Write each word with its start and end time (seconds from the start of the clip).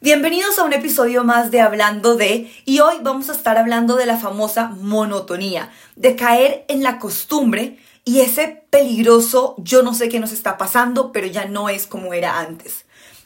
Bienvenidos 0.00 0.60
a 0.60 0.62
un 0.62 0.72
episodio 0.72 1.24
más 1.24 1.50
de 1.50 1.60
Hablando 1.60 2.14
de, 2.14 2.48
y 2.64 2.78
hoy 2.78 2.98
vamos 3.02 3.30
a 3.30 3.32
estar 3.32 3.58
hablando 3.58 3.96
de 3.96 4.06
la 4.06 4.16
famosa 4.16 4.68
monotonía, 4.68 5.72
de 5.96 6.14
caer 6.14 6.64
en 6.68 6.84
la 6.84 7.00
costumbre 7.00 7.80
y 8.04 8.20
ese 8.20 8.62
peligroso 8.70 9.56
yo 9.58 9.82
no 9.82 9.94
sé 9.94 10.08
qué 10.08 10.20
nos 10.20 10.30
está 10.30 10.56
pasando, 10.56 11.10
pero 11.10 11.26
ya 11.26 11.46
no 11.46 11.68
es 11.68 11.88
como 11.88 12.14
era 12.14 12.38
antes. 12.38 12.84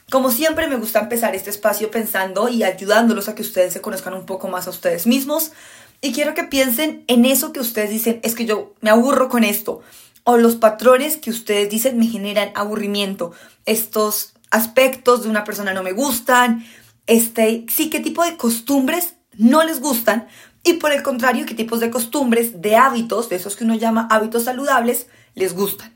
Como 0.09 0.31
siempre 0.31 0.67
me 0.67 0.77
gusta 0.77 1.01
empezar 1.01 1.35
este 1.35 1.51
espacio 1.51 1.91
pensando 1.91 2.49
y 2.49 2.63
ayudándolos 2.63 3.29
a 3.29 3.35
que 3.35 3.43
ustedes 3.43 3.71
se 3.71 3.81
conozcan 3.81 4.15
un 4.15 4.25
poco 4.25 4.47
más 4.47 4.65
a 4.65 4.71
ustedes 4.71 5.05
mismos. 5.05 5.51
Y 6.01 6.11
quiero 6.11 6.33
que 6.33 6.43
piensen 6.43 7.03
en 7.05 7.25
eso 7.25 7.53
que 7.53 7.59
ustedes 7.59 7.91
dicen, 7.91 8.19
es 8.23 8.33
que 8.33 8.45
yo 8.45 8.73
me 8.81 8.89
aburro 8.89 9.29
con 9.29 9.43
esto, 9.43 9.83
o 10.23 10.37
los 10.37 10.55
patrones 10.55 11.17
que 11.17 11.29
ustedes 11.29 11.69
dicen 11.69 11.99
me 11.99 12.07
generan 12.07 12.49
aburrimiento, 12.55 13.31
estos 13.67 14.32
aspectos 14.53 15.23
de 15.23 15.29
una 15.29 15.43
persona 15.43 15.73
no 15.73 15.83
me 15.83 15.91
gustan, 15.91 16.65
este, 17.07 17.65
sí, 17.69 17.89
qué 17.89 17.99
tipo 17.99 18.23
de 18.23 18.37
costumbres 18.37 19.15
no 19.35 19.63
les 19.63 19.81
gustan 19.81 20.27
y 20.63 20.73
por 20.73 20.91
el 20.91 21.03
contrario, 21.03 21.45
qué 21.45 21.55
tipos 21.55 21.81
de 21.81 21.91
costumbres, 21.91 22.61
de 22.61 22.77
hábitos, 22.77 23.27
de 23.27 23.35
esos 23.35 23.55
que 23.57 23.65
uno 23.65 23.75
llama 23.75 24.07
hábitos 24.09 24.43
saludables, 24.43 25.07
les 25.35 25.53
gustan. 25.53 25.93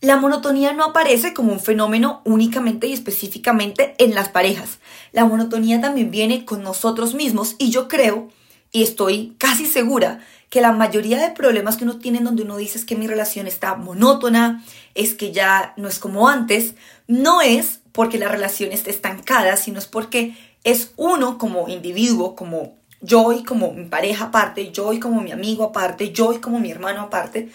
La 0.00 0.16
monotonía 0.16 0.72
no 0.72 0.84
aparece 0.84 1.34
como 1.34 1.52
un 1.52 1.60
fenómeno 1.60 2.22
únicamente 2.24 2.86
y 2.86 2.92
específicamente 2.92 3.94
en 3.98 4.14
las 4.14 4.28
parejas. 4.28 4.78
La 5.12 5.24
monotonía 5.24 5.80
también 5.80 6.10
viene 6.10 6.44
con 6.44 6.62
nosotros 6.62 7.14
mismos 7.14 7.56
y 7.58 7.70
yo 7.70 7.88
creo, 7.88 8.28
y 8.72 8.82
estoy 8.82 9.34
casi 9.38 9.66
segura, 9.66 10.20
que 10.48 10.60
la 10.60 10.72
mayoría 10.72 11.18
de 11.18 11.30
problemas 11.30 11.76
que 11.76 11.84
uno 11.84 11.98
tiene 11.98 12.20
donde 12.20 12.42
uno 12.42 12.56
dice 12.56 12.78
es 12.78 12.84
que 12.84 12.96
mi 12.96 13.06
relación 13.06 13.46
está 13.46 13.76
monótona, 13.76 14.64
es 14.94 15.14
que 15.14 15.32
ya 15.32 15.74
no 15.76 15.88
es 15.88 15.98
como 15.98 16.28
antes, 16.28 16.74
no 17.06 17.40
es 17.40 17.80
porque 17.92 18.18
la 18.18 18.28
relación 18.28 18.72
esté 18.72 18.90
estancada, 18.90 19.56
sino 19.56 19.78
es 19.78 19.86
porque 19.86 20.36
es 20.64 20.92
uno 20.96 21.38
como 21.38 21.68
individuo, 21.68 22.34
como 22.34 22.76
yo 23.00 23.32
y 23.32 23.44
como 23.44 23.72
mi 23.72 23.84
pareja 23.86 24.26
aparte, 24.26 24.72
yo 24.72 24.92
y 24.92 25.00
como 25.00 25.20
mi 25.20 25.32
amigo 25.32 25.64
aparte, 25.64 26.12
yo 26.12 26.32
y 26.32 26.38
como 26.38 26.58
mi 26.58 26.70
hermano 26.70 27.02
aparte, 27.02 27.50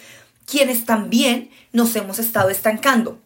quienes 0.46 0.84
también 0.86 1.50
nos 1.72 1.94
hemos 1.96 2.18
estado 2.18 2.48
estancando. 2.50 3.18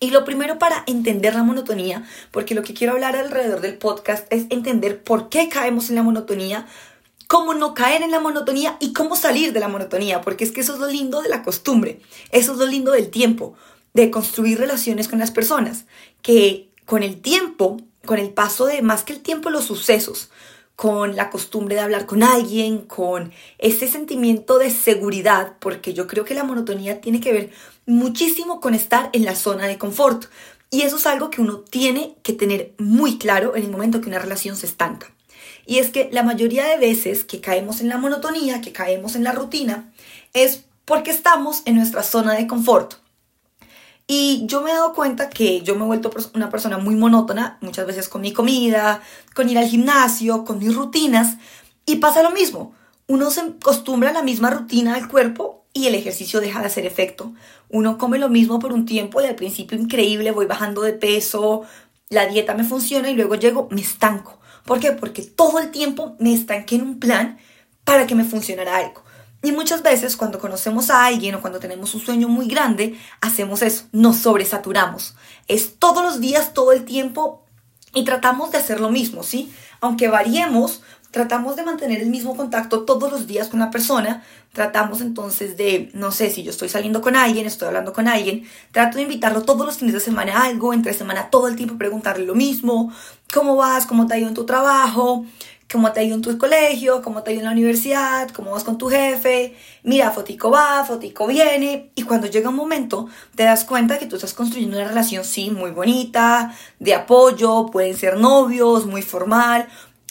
Y 0.00 0.10
lo 0.10 0.24
primero 0.24 0.58
para 0.58 0.84
entender 0.86 1.34
la 1.34 1.42
monotonía, 1.42 2.04
porque 2.30 2.54
lo 2.54 2.62
que 2.62 2.74
quiero 2.74 2.92
hablar 2.92 3.16
alrededor 3.16 3.60
del 3.60 3.76
podcast 3.76 4.32
es 4.32 4.46
entender 4.50 5.02
por 5.02 5.28
qué 5.28 5.48
caemos 5.48 5.88
en 5.88 5.96
la 5.96 6.04
monotonía, 6.04 6.66
cómo 7.28 7.54
no 7.54 7.74
caer 7.74 8.02
en 8.02 8.10
la 8.10 8.20
monotonía 8.20 8.76
y 8.80 8.92
cómo 8.92 9.14
salir 9.14 9.52
de 9.52 9.60
la 9.60 9.68
monotonía, 9.68 10.22
porque 10.22 10.44
es 10.44 10.50
que 10.50 10.62
eso 10.62 10.74
es 10.74 10.80
lo 10.80 10.88
lindo 10.88 11.22
de 11.22 11.28
la 11.28 11.44
costumbre, 11.44 12.00
eso 12.32 12.52
es 12.52 12.58
lo 12.58 12.66
lindo 12.66 12.90
del 12.90 13.10
tiempo, 13.10 13.54
de 13.94 14.10
construir 14.10 14.58
relaciones 14.58 15.08
con 15.08 15.18
las 15.18 15.30
personas, 15.30 15.84
que 16.22 16.70
con 16.86 17.02
el 17.02 17.20
tiempo, 17.20 17.76
con 18.06 18.18
el 18.18 18.30
paso 18.30 18.64
de 18.64 18.80
más 18.80 19.04
que 19.04 19.12
el 19.12 19.20
tiempo, 19.20 19.50
los 19.50 19.66
sucesos, 19.66 20.30
con 20.74 21.16
la 21.16 21.28
costumbre 21.28 21.74
de 21.74 21.82
hablar 21.82 22.06
con 22.06 22.22
alguien, 22.22 22.78
con 22.78 23.32
ese 23.58 23.88
sentimiento 23.88 24.58
de 24.58 24.70
seguridad, 24.70 25.56
porque 25.58 25.92
yo 25.92 26.06
creo 26.06 26.24
que 26.24 26.34
la 26.34 26.44
monotonía 26.44 27.00
tiene 27.00 27.20
que 27.20 27.32
ver 27.32 27.50
muchísimo 27.84 28.60
con 28.60 28.74
estar 28.74 29.10
en 29.12 29.24
la 29.24 29.34
zona 29.34 29.66
de 29.66 29.76
confort. 29.76 30.26
Y 30.70 30.82
eso 30.82 30.96
es 30.96 31.06
algo 31.06 31.30
que 31.30 31.40
uno 31.40 31.58
tiene 31.58 32.14
que 32.22 32.32
tener 32.32 32.74
muy 32.78 33.18
claro 33.18 33.56
en 33.56 33.64
el 33.64 33.70
momento 33.70 34.00
que 34.00 34.08
una 34.08 34.18
relación 34.18 34.54
se 34.54 34.66
estanca. 34.66 35.12
Y 35.68 35.80
es 35.80 35.90
que 35.90 36.08
la 36.10 36.22
mayoría 36.22 36.64
de 36.64 36.78
veces 36.78 37.24
que 37.24 37.42
caemos 37.42 37.82
en 37.82 37.90
la 37.90 37.98
monotonía, 37.98 38.62
que 38.62 38.72
caemos 38.72 39.16
en 39.16 39.22
la 39.22 39.32
rutina, 39.32 39.92
es 40.32 40.64
porque 40.86 41.10
estamos 41.10 41.60
en 41.66 41.76
nuestra 41.76 42.02
zona 42.02 42.32
de 42.32 42.46
confort. 42.46 42.94
Y 44.06 44.46
yo 44.46 44.62
me 44.62 44.70
he 44.70 44.74
dado 44.74 44.94
cuenta 44.94 45.28
que 45.28 45.60
yo 45.60 45.74
me 45.74 45.82
he 45.82 45.86
vuelto 45.86 46.10
una 46.34 46.48
persona 46.48 46.78
muy 46.78 46.94
monótona, 46.94 47.58
muchas 47.60 47.86
veces 47.86 48.08
con 48.08 48.22
mi 48.22 48.32
comida, 48.32 49.02
con 49.34 49.50
ir 49.50 49.58
al 49.58 49.66
gimnasio, 49.68 50.46
con 50.46 50.58
mis 50.58 50.74
rutinas, 50.74 51.36
y 51.84 51.96
pasa 51.96 52.22
lo 52.22 52.30
mismo. 52.30 52.72
Uno 53.06 53.30
se 53.30 53.42
acostumbra 53.42 54.08
a 54.08 54.14
la 54.14 54.22
misma 54.22 54.48
rutina 54.48 54.94
del 54.94 55.06
cuerpo 55.06 55.66
y 55.74 55.86
el 55.86 55.94
ejercicio 55.94 56.40
deja 56.40 56.60
de 56.60 56.66
hacer 56.68 56.86
efecto. 56.86 57.34
Uno 57.68 57.98
come 57.98 58.18
lo 58.18 58.30
mismo 58.30 58.58
por 58.58 58.72
un 58.72 58.86
tiempo 58.86 59.20
y 59.20 59.26
al 59.26 59.34
principio 59.34 59.76
increíble, 59.76 60.30
voy 60.30 60.46
bajando 60.46 60.80
de 60.80 60.94
peso, 60.94 61.64
la 62.08 62.24
dieta 62.24 62.54
me 62.54 62.64
funciona 62.64 63.10
y 63.10 63.14
luego 63.14 63.34
llego, 63.34 63.68
me 63.70 63.82
estanco. 63.82 64.38
¿Por 64.64 64.80
qué? 64.80 64.92
Porque 64.92 65.22
todo 65.22 65.58
el 65.58 65.70
tiempo 65.70 66.16
me 66.18 66.32
estanqué 66.32 66.76
en 66.76 66.82
un 66.82 66.98
plan 66.98 67.38
para 67.84 68.06
que 68.06 68.14
me 68.14 68.24
funcionara 68.24 68.76
algo. 68.76 69.02
Y 69.42 69.52
muchas 69.52 69.82
veces 69.82 70.16
cuando 70.16 70.40
conocemos 70.40 70.90
a 70.90 71.04
alguien 71.04 71.36
o 71.36 71.40
cuando 71.40 71.60
tenemos 71.60 71.94
un 71.94 72.00
sueño 72.00 72.28
muy 72.28 72.48
grande, 72.48 72.98
hacemos 73.20 73.62
eso, 73.62 73.84
nos 73.92 74.16
sobresaturamos. 74.16 75.14
Es 75.46 75.78
todos 75.78 76.02
los 76.02 76.20
días, 76.20 76.54
todo 76.54 76.72
el 76.72 76.84
tiempo 76.84 77.44
y 77.94 78.04
tratamos 78.04 78.50
de 78.50 78.58
hacer 78.58 78.80
lo 78.80 78.90
mismo, 78.90 79.22
¿sí? 79.22 79.52
Aunque 79.80 80.08
variemos, 80.08 80.82
tratamos 81.10 81.56
de 81.56 81.64
mantener 81.64 82.00
el 82.00 82.10
mismo 82.10 82.36
contacto 82.36 82.84
todos 82.84 83.10
los 83.10 83.26
días 83.26 83.48
con 83.48 83.60
la 83.60 83.70
persona, 83.70 84.22
tratamos 84.52 85.00
entonces 85.00 85.56
de, 85.56 85.90
no 85.94 86.12
sé, 86.12 86.30
si 86.30 86.42
yo 86.42 86.50
estoy 86.50 86.68
saliendo 86.68 87.00
con 87.00 87.16
alguien, 87.16 87.46
estoy 87.46 87.68
hablando 87.68 87.92
con 87.92 88.08
alguien, 88.08 88.44
trato 88.72 88.96
de 88.96 89.04
invitarlo 89.04 89.42
todos 89.42 89.66
los 89.66 89.78
fines 89.78 89.94
de 89.94 90.00
semana 90.00 90.38
a 90.38 90.44
algo, 90.44 90.72
entre 90.74 90.92
semana 90.92 91.30
todo 91.30 91.48
el 91.48 91.56
tiempo 91.56 91.78
preguntarle 91.78 92.26
lo 92.26 92.34
mismo, 92.34 92.92
¿cómo 93.32 93.56
vas? 93.56 93.86
¿Cómo 93.86 94.06
te 94.06 94.14
ha 94.14 94.18
ido 94.18 94.28
en 94.28 94.34
tu 94.34 94.46
trabajo? 94.46 95.24
¿Cómo 95.70 95.92
te 95.92 96.00
ha 96.00 96.02
ido 96.02 96.14
en 96.14 96.22
tu 96.22 96.38
colegio? 96.38 97.02
¿Cómo 97.02 97.22
te 97.22 97.30
ha 97.30 97.32
ido 97.34 97.40
en 97.40 97.46
la 97.46 97.52
universidad? 97.52 98.30
¿Cómo 98.30 98.52
vas 98.52 98.64
con 98.64 98.78
tu 98.78 98.88
jefe? 98.88 99.54
Mira, 99.82 100.10
fotico 100.10 100.50
va, 100.50 100.82
fotico 100.86 101.26
viene. 101.26 101.90
Y 101.94 102.04
cuando 102.04 102.26
llega 102.26 102.48
un 102.48 102.56
momento, 102.56 103.06
te 103.34 103.42
das 103.42 103.64
cuenta 103.66 103.98
que 103.98 104.06
tú 104.06 104.16
estás 104.16 104.32
construyendo 104.32 104.78
una 104.78 104.88
relación, 104.88 105.24
sí, 105.24 105.50
muy 105.50 105.70
bonita, 105.70 106.54
de 106.78 106.94
apoyo, 106.94 107.66
pueden 107.66 107.94
ser 107.94 108.16
novios, 108.16 108.86
muy 108.86 109.02
formal, 109.02 109.68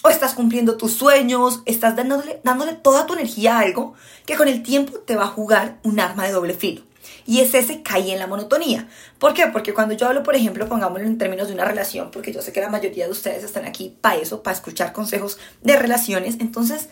estás 0.09 0.34
cumpliendo 0.34 0.78
tus 0.78 0.94
sueños, 0.94 1.62
estás 1.66 1.95
dándole, 1.95 2.40
dándole 2.44 2.73
toda 2.73 3.06
tu 3.06 3.13
energía 3.13 3.57
a 3.57 3.62
algo 3.62 3.94
que 4.25 4.35
con 4.35 4.47
el 4.47 4.63
tiempo 4.63 5.00
te 5.00 5.16
va 5.16 5.23
a 5.23 5.28
jugar 5.28 5.79
un 5.84 6.00
arma 6.00 6.25
de 6.25 6.31
doble 6.31 6.53
filo. 6.53 6.84
Y 7.25 7.41
es 7.41 7.53
ese 7.53 7.84
cae 7.84 8.12
en 8.12 8.19
la 8.19 8.28
monotonía. 8.28 8.88
¿Por 9.19 9.34
qué? 9.34 9.47
Porque 9.47 9.73
cuando 9.73 9.94
yo 9.94 10.07
hablo, 10.07 10.23
por 10.23 10.35
ejemplo, 10.35 10.68
pongámoslo 10.68 11.06
en 11.06 11.18
términos 11.18 11.47
de 11.47 11.53
una 11.53 11.66
relación, 11.66 12.12
porque 12.12 12.31
yo 12.31 12.41
sé 12.41 12.51
que 12.51 12.62
la 12.62 12.69
mayoría 12.69 13.06
de 13.06 13.12
ustedes 13.12 13.44
están 13.44 13.66
aquí 13.66 13.95
para 14.01 14.18
eso, 14.18 14.44
para 14.44 14.56
escuchar 14.56 14.94
consejos 14.94 15.38
de 15.62 15.78
relaciones, 15.78 16.38
entonces 16.39 16.89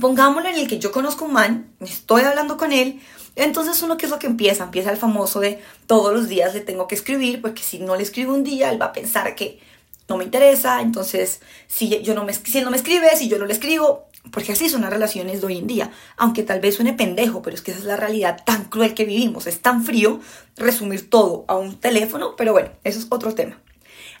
pongámoslo 0.00 0.48
en 0.48 0.56
el 0.56 0.68
que 0.68 0.78
yo 0.78 0.92
conozco 0.92 1.24
un 1.24 1.32
man, 1.32 1.70
estoy 1.80 2.22
hablando 2.22 2.56
con 2.56 2.72
él, 2.72 3.00
entonces 3.34 3.80
uno 3.82 3.96
qué 3.96 4.06
es 4.06 4.10
lo 4.10 4.18
que 4.18 4.26
empieza, 4.26 4.64
empieza 4.64 4.90
el 4.90 4.96
famoso 4.96 5.40
de 5.40 5.62
todos 5.86 6.12
los 6.12 6.28
días 6.28 6.54
le 6.54 6.60
tengo 6.60 6.88
que 6.88 6.94
escribir, 6.94 7.40
porque 7.40 7.62
si 7.62 7.78
no 7.78 7.96
le 7.96 8.02
escribo 8.02 8.34
un 8.34 8.44
día, 8.44 8.70
él 8.70 8.80
va 8.80 8.86
a 8.86 8.92
pensar 8.92 9.34
que 9.34 9.60
no 10.08 10.16
me 10.16 10.24
interesa, 10.24 10.80
entonces 10.80 11.40
si, 11.66 12.00
yo 12.02 12.14
no 12.14 12.24
me, 12.24 12.32
si 12.32 12.60
no 12.60 12.70
me 12.70 12.76
escribe, 12.76 13.16
si 13.16 13.28
yo 13.28 13.38
no 13.38 13.46
le 13.46 13.52
escribo, 13.52 14.06
porque 14.30 14.52
así 14.52 14.68
son 14.68 14.82
las 14.82 14.90
relaciones 14.90 15.40
de 15.40 15.46
hoy 15.46 15.58
en 15.58 15.66
día, 15.66 15.90
aunque 16.16 16.42
tal 16.42 16.60
vez 16.60 16.76
suene 16.76 16.92
pendejo, 16.92 17.42
pero 17.42 17.54
es 17.54 17.62
que 17.62 17.70
esa 17.70 17.80
es 17.80 17.86
la 17.86 17.96
realidad 17.96 18.42
tan 18.44 18.64
cruel 18.64 18.94
que 18.94 19.04
vivimos, 19.04 19.46
es 19.46 19.60
tan 19.62 19.84
frío 19.84 20.20
resumir 20.56 21.10
todo 21.10 21.44
a 21.48 21.56
un 21.56 21.78
teléfono, 21.78 22.34
pero 22.36 22.52
bueno, 22.52 22.70
eso 22.84 22.98
es 22.98 23.06
otro 23.10 23.34
tema. 23.34 23.60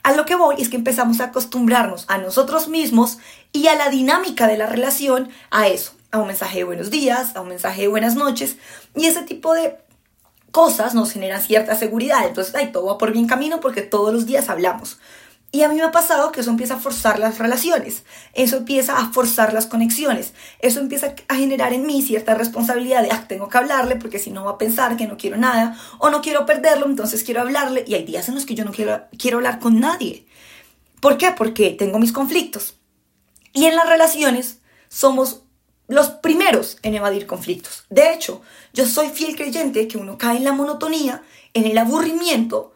A 0.02 0.12
lo 0.14 0.24
que 0.24 0.36
voy 0.36 0.56
es 0.58 0.68
que 0.68 0.76
empezamos 0.76 1.20
a 1.20 1.24
acostumbrarnos 1.24 2.04
a 2.08 2.18
nosotros 2.18 2.68
mismos 2.68 3.18
y 3.52 3.66
a 3.66 3.74
la 3.74 3.90
dinámica 3.90 4.46
de 4.46 4.56
la 4.56 4.66
relación 4.66 5.30
a 5.50 5.66
eso, 5.66 5.92
a 6.12 6.18
un 6.18 6.28
mensaje 6.28 6.58
de 6.58 6.64
buenos 6.64 6.90
días, 6.90 7.34
a 7.34 7.40
un 7.40 7.48
mensaje 7.48 7.82
de 7.82 7.88
buenas 7.88 8.14
noches, 8.14 8.56
y 8.94 9.06
ese 9.06 9.22
tipo 9.22 9.54
de 9.54 9.76
cosas 10.52 10.94
nos 10.94 11.12
generan 11.12 11.42
cierta 11.42 11.74
seguridad, 11.74 12.26
entonces, 12.26 12.54
ay, 12.54 12.70
todo 12.70 12.86
va 12.86 12.98
por 12.98 13.12
bien 13.12 13.26
camino 13.26 13.60
porque 13.60 13.82
todos 13.82 14.14
los 14.14 14.26
días 14.26 14.48
hablamos. 14.48 14.98
Y 15.56 15.62
a 15.62 15.70
mí 15.70 15.76
me 15.76 15.84
ha 15.84 15.90
pasado 15.90 16.32
que 16.32 16.42
eso 16.42 16.50
empieza 16.50 16.74
a 16.74 16.78
forzar 16.78 17.18
las 17.18 17.38
relaciones, 17.38 18.02
eso 18.34 18.58
empieza 18.58 18.98
a 18.98 19.10
forzar 19.10 19.54
las 19.54 19.64
conexiones, 19.64 20.34
eso 20.58 20.80
empieza 20.80 21.14
a 21.28 21.34
generar 21.34 21.72
en 21.72 21.86
mí 21.86 22.02
cierta 22.02 22.34
responsabilidad 22.34 23.02
de, 23.02 23.08
ah, 23.10 23.24
tengo 23.26 23.48
que 23.48 23.56
hablarle 23.56 23.96
porque 23.96 24.18
si 24.18 24.30
no 24.30 24.44
va 24.44 24.50
a 24.50 24.58
pensar 24.58 24.98
que 24.98 25.06
no 25.06 25.16
quiero 25.16 25.38
nada 25.38 25.74
o 25.96 26.10
no 26.10 26.20
quiero 26.20 26.44
perderlo, 26.44 26.84
entonces 26.84 27.24
quiero 27.24 27.40
hablarle 27.40 27.84
y 27.86 27.94
hay 27.94 28.04
días 28.04 28.28
en 28.28 28.34
los 28.34 28.44
que 28.44 28.54
yo 28.54 28.66
no 28.66 28.70
quiero, 28.70 29.04
quiero 29.18 29.38
hablar 29.38 29.58
con 29.58 29.80
nadie. 29.80 30.26
¿Por 31.00 31.16
qué? 31.16 31.32
Porque 31.32 31.70
tengo 31.70 31.98
mis 31.98 32.12
conflictos. 32.12 32.74
Y 33.54 33.64
en 33.64 33.76
las 33.76 33.88
relaciones 33.88 34.58
somos 34.90 35.44
los 35.88 36.10
primeros 36.10 36.76
en 36.82 36.96
evadir 36.96 37.26
conflictos. 37.26 37.86
De 37.88 38.12
hecho, 38.12 38.42
yo 38.74 38.84
soy 38.84 39.08
fiel 39.08 39.36
creyente 39.36 39.88
que 39.88 39.96
uno 39.96 40.18
cae 40.18 40.36
en 40.36 40.44
la 40.44 40.52
monotonía, 40.52 41.22
en 41.54 41.64
el 41.64 41.78
aburrimiento, 41.78 42.74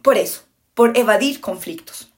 por 0.00 0.16
eso, 0.16 0.42
por 0.74 0.96
evadir 0.96 1.40
conflictos. 1.40 2.09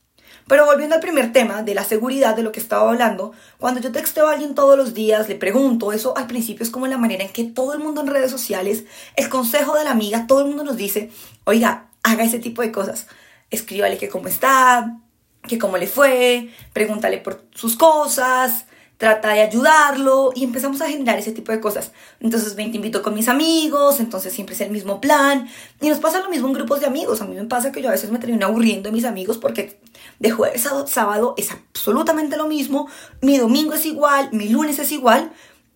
Pero 0.53 0.67
volviendo 0.67 0.95
al 0.95 1.01
primer 1.01 1.33
tema 1.33 1.63
de 1.63 1.75
la 1.75 1.83
seguridad 1.83 2.37
de 2.37 2.43
lo 2.43 2.53
que 2.53 2.61
estaba 2.61 2.91
hablando, 2.91 3.33
cuando 3.57 3.81
yo 3.81 3.91
texteo 3.91 4.27
a 4.27 4.33
alguien 4.33 4.55
todos 4.55 4.77
los 4.77 4.93
días, 4.93 5.27
le 5.27 5.35
pregunto, 5.35 5.93
eso 5.93 6.15
al 6.15 6.27
principio 6.27 6.63
es 6.63 6.69
como 6.69 6.87
la 6.87 6.99
manera 6.99 7.25
en 7.25 7.33
que 7.33 7.45
todo 7.45 7.73
el 7.73 7.79
mundo 7.79 8.03
en 8.03 8.09
redes 8.09 8.31
sociales, 8.31 8.85
el 9.17 9.31
consejo 9.31 9.75
de 9.79 9.85
la 9.85 9.93
amiga, 9.93 10.27
todo 10.27 10.41
el 10.41 10.49
mundo 10.49 10.63
nos 10.63 10.77
dice, 10.77 11.11
oiga, 11.45 11.87
haga 12.03 12.25
ese 12.25 12.39
tipo 12.39 12.61
de 12.61 12.71
cosas. 12.71 13.07
Escríbale 13.51 13.97
que 13.97 14.11
cómo 14.11 14.29
está, 14.29 14.99
que 15.49 15.59
cómo 15.59 15.79
le 15.79 15.87
fue, 15.87 16.51
pregúntale 16.75 17.17
por 17.17 17.47
sus 17.55 17.75
cosas, 17.75 18.67
trata 19.03 19.33
de 19.33 19.41
ayudarlo 19.41 20.31
y 20.33 20.45
empezamos 20.45 20.81
a 20.81 20.87
generar 20.87 21.19
ese 21.19 21.33
tipo 21.33 21.51
de 21.51 21.59
cosas. 21.59 21.91
Entonces 22.21 22.55
te 22.55 22.63
invito 22.63 23.03
con 23.03 23.15
mis 23.15 23.27
amigos, 23.27 23.99
entonces 23.99 24.33
siempre 24.33 24.55
es 24.55 24.61
el 24.61 24.71
mismo 24.71 25.01
plan. 25.01 25.49
Y 25.81 25.89
nos 25.89 25.99
pasa 25.99 26.21
lo 26.21 26.31
mismo 26.31 26.47
en 26.47 26.55
grupos 26.55 26.79
de 26.79 26.87
amigos. 26.87 27.21
A 27.21 27.25
mí 27.25 27.35
me 27.35 27.43
pasa 27.47 27.73
que 27.73 27.83
yo 27.83 27.89
a 27.89 27.91
veces 27.91 28.13
me 28.13 28.21
termino 28.21 28.47
aburriendo 28.47 28.89
de 28.89 28.93
mis 28.93 29.05
amigos 29.05 29.39
porque 29.39 29.81
de 30.21 30.31
jueves 30.31 30.67
a 30.67 30.87
sábado 30.87 31.35
es 31.37 31.51
absolutamente 31.51 32.37
lo 32.37 32.47
mismo, 32.47 32.89
mi 33.23 33.39
domingo 33.39 33.75
es 33.75 33.85
igual, 33.87 34.29
mi 34.31 34.49
lunes 34.49 34.79
es 34.79 34.93
igual. 34.93 35.33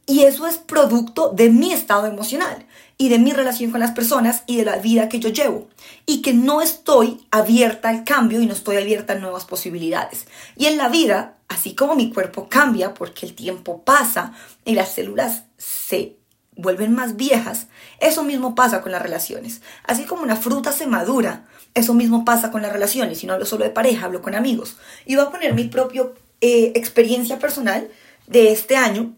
Y 0.09 0.23
eso 0.23 0.47
es 0.47 0.57
producto 0.57 1.31
de 1.35 1.51
mi 1.51 1.73
estado 1.73 2.07
emocional 2.07 2.65
y 2.97 3.09
de 3.09 3.19
mi 3.19 3.33
relación 3.33 3.73
con 3.73 3.81
las 3.81 3.91
personas 3.91 4.45
y 4.47 4.57
de 4.57 4.65
la 4.65 4.77
vida 4.77 5.09
que 5.09 5.19
yo 5.19 5.31
llevo. 5.31 5.69
Y 6.07 6.23
que 6.23 6.33
no 6.33 6.63
estoy 6.63 7.27
abierta 7.33 7.89
al 7.89 8.05
cambio 8.05 8.41
y 8.41 8.47
no 8.47 8.53
estoy 8.53 8.77
abierta 8.77 9.15
a 9.15 9.19
nuevas 9.19 9.45
posibilidades. 9.45 10.29
Y 10.57 10.67
en 10.67 10.77
la 10.77 10.89
vida, 10.89 11.39
así 11.49 11.75
como 11.75 11.97
mi 11.97 12.13
cuerpo 12.13 12.49
cambia 12.49 12.95
porque 12.95 13.27
el 13.27 13.35
tiempo 13.35 13.83
pasa 13.83 14.33
y 14.65 14.75
las 14.75 14.93
células 14.93 15.43
se 15.59 16.17
vuelven 16.55 16.95
más 16.95 17.17
viejas, 17.17 17.67
eso 17.99 18.23
mismo 18.23 18.55
pasa 18.55 18.83
con 18.83 18.93
las 18.93 19.03
relaciones. 19.03 19.61
Así 19.83 20.05
como 20.05 20.23
una 20.23 20.37
fruta 20.37 20.71
se 20.71 20.87
madura, 20.87 21.49
eso 21.75 21.95
mismo 21.95 22.25
pasa 22.25 22.53
con 22.53 22.63
las 22.63 22.73
relaciones. 22.73 23.25
Y 23.25 23.27
no 23.27 23.33
hablo 23.33 23.45
solo 23.45 23.65
de 23.65 23.71
pareja, 23.71 24.07
hablo 24.07 24.23
con 24.23 24.37
amigos. 24.37 24.77
Y 25.05 25.17
voy 25.17 25.25
a 25.27 25.31
poner 25.31 25.53
mi 25.53 25.65
propia 25.65 26.05
eh, 26.41 26.73
experiencia 26.77 27.41
personal 27.41 27.91
de 28.29 28.53
este 28.53 28.77
año 28.77 29.17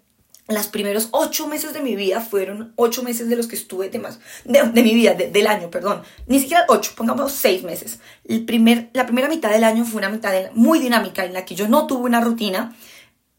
los 0.49 0.67
primeros 0.69 1.09
ocho 1.11 1.47
meses 1.47 1.75
de 1.75 1.81
mi 1.81 1.95
vida 1.95 2.23
fueron 2.23 2.73
ocho 2.77 3.03
meses 3.03 3.29
de 3.29 3.37
los 3.37 3.47
que 3.47 3.57
estuve 3.57 3.91
de 3.91 3.99
más, 3.99 4.19
de, 4.47 4.83
mi 4.83 4.95
vida, 4.95 5.13
del 5.13 5.47
año, 5.47 5.71
perdón. 5.71 6.03
Ni 6.27 6.41
siquiera 6.41 6.65
ocho, 6.69 6.93
pongamos 6.97 7.33
seis 7.33 7.63
meses. 7.63 8.01
El 8.27 8.47
primer, 8.47 8.89
la 8.95 9.05
primera 9.05 9.29
mitad 9.29 9.51
del 9.51 9.63
año 9.63 9.85
fue 9.85 9.99
una 9.99 10.09
mitad 10.09 10.33
muy 10.55 10.79
dinámica 10.79 11.27
en 11.27 11.35
la 11.35 11.45
que 11.45 11.55
yo 11.55 11.69
no 11.69 11.87
tuve 11.87 12.07
una 12.07 12.23
rutina. 12.23 12.75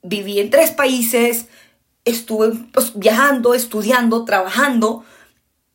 Viví 0.03 0.39
en 0.39 0.51
tres 0.51 0.69
países, 0.69 1.47
estuve 2.05 2.51
pues, 2.71 2.91
viajando, 2.93 3.55
estudiando, 3.55 4.23
trabajando 4.23 5.03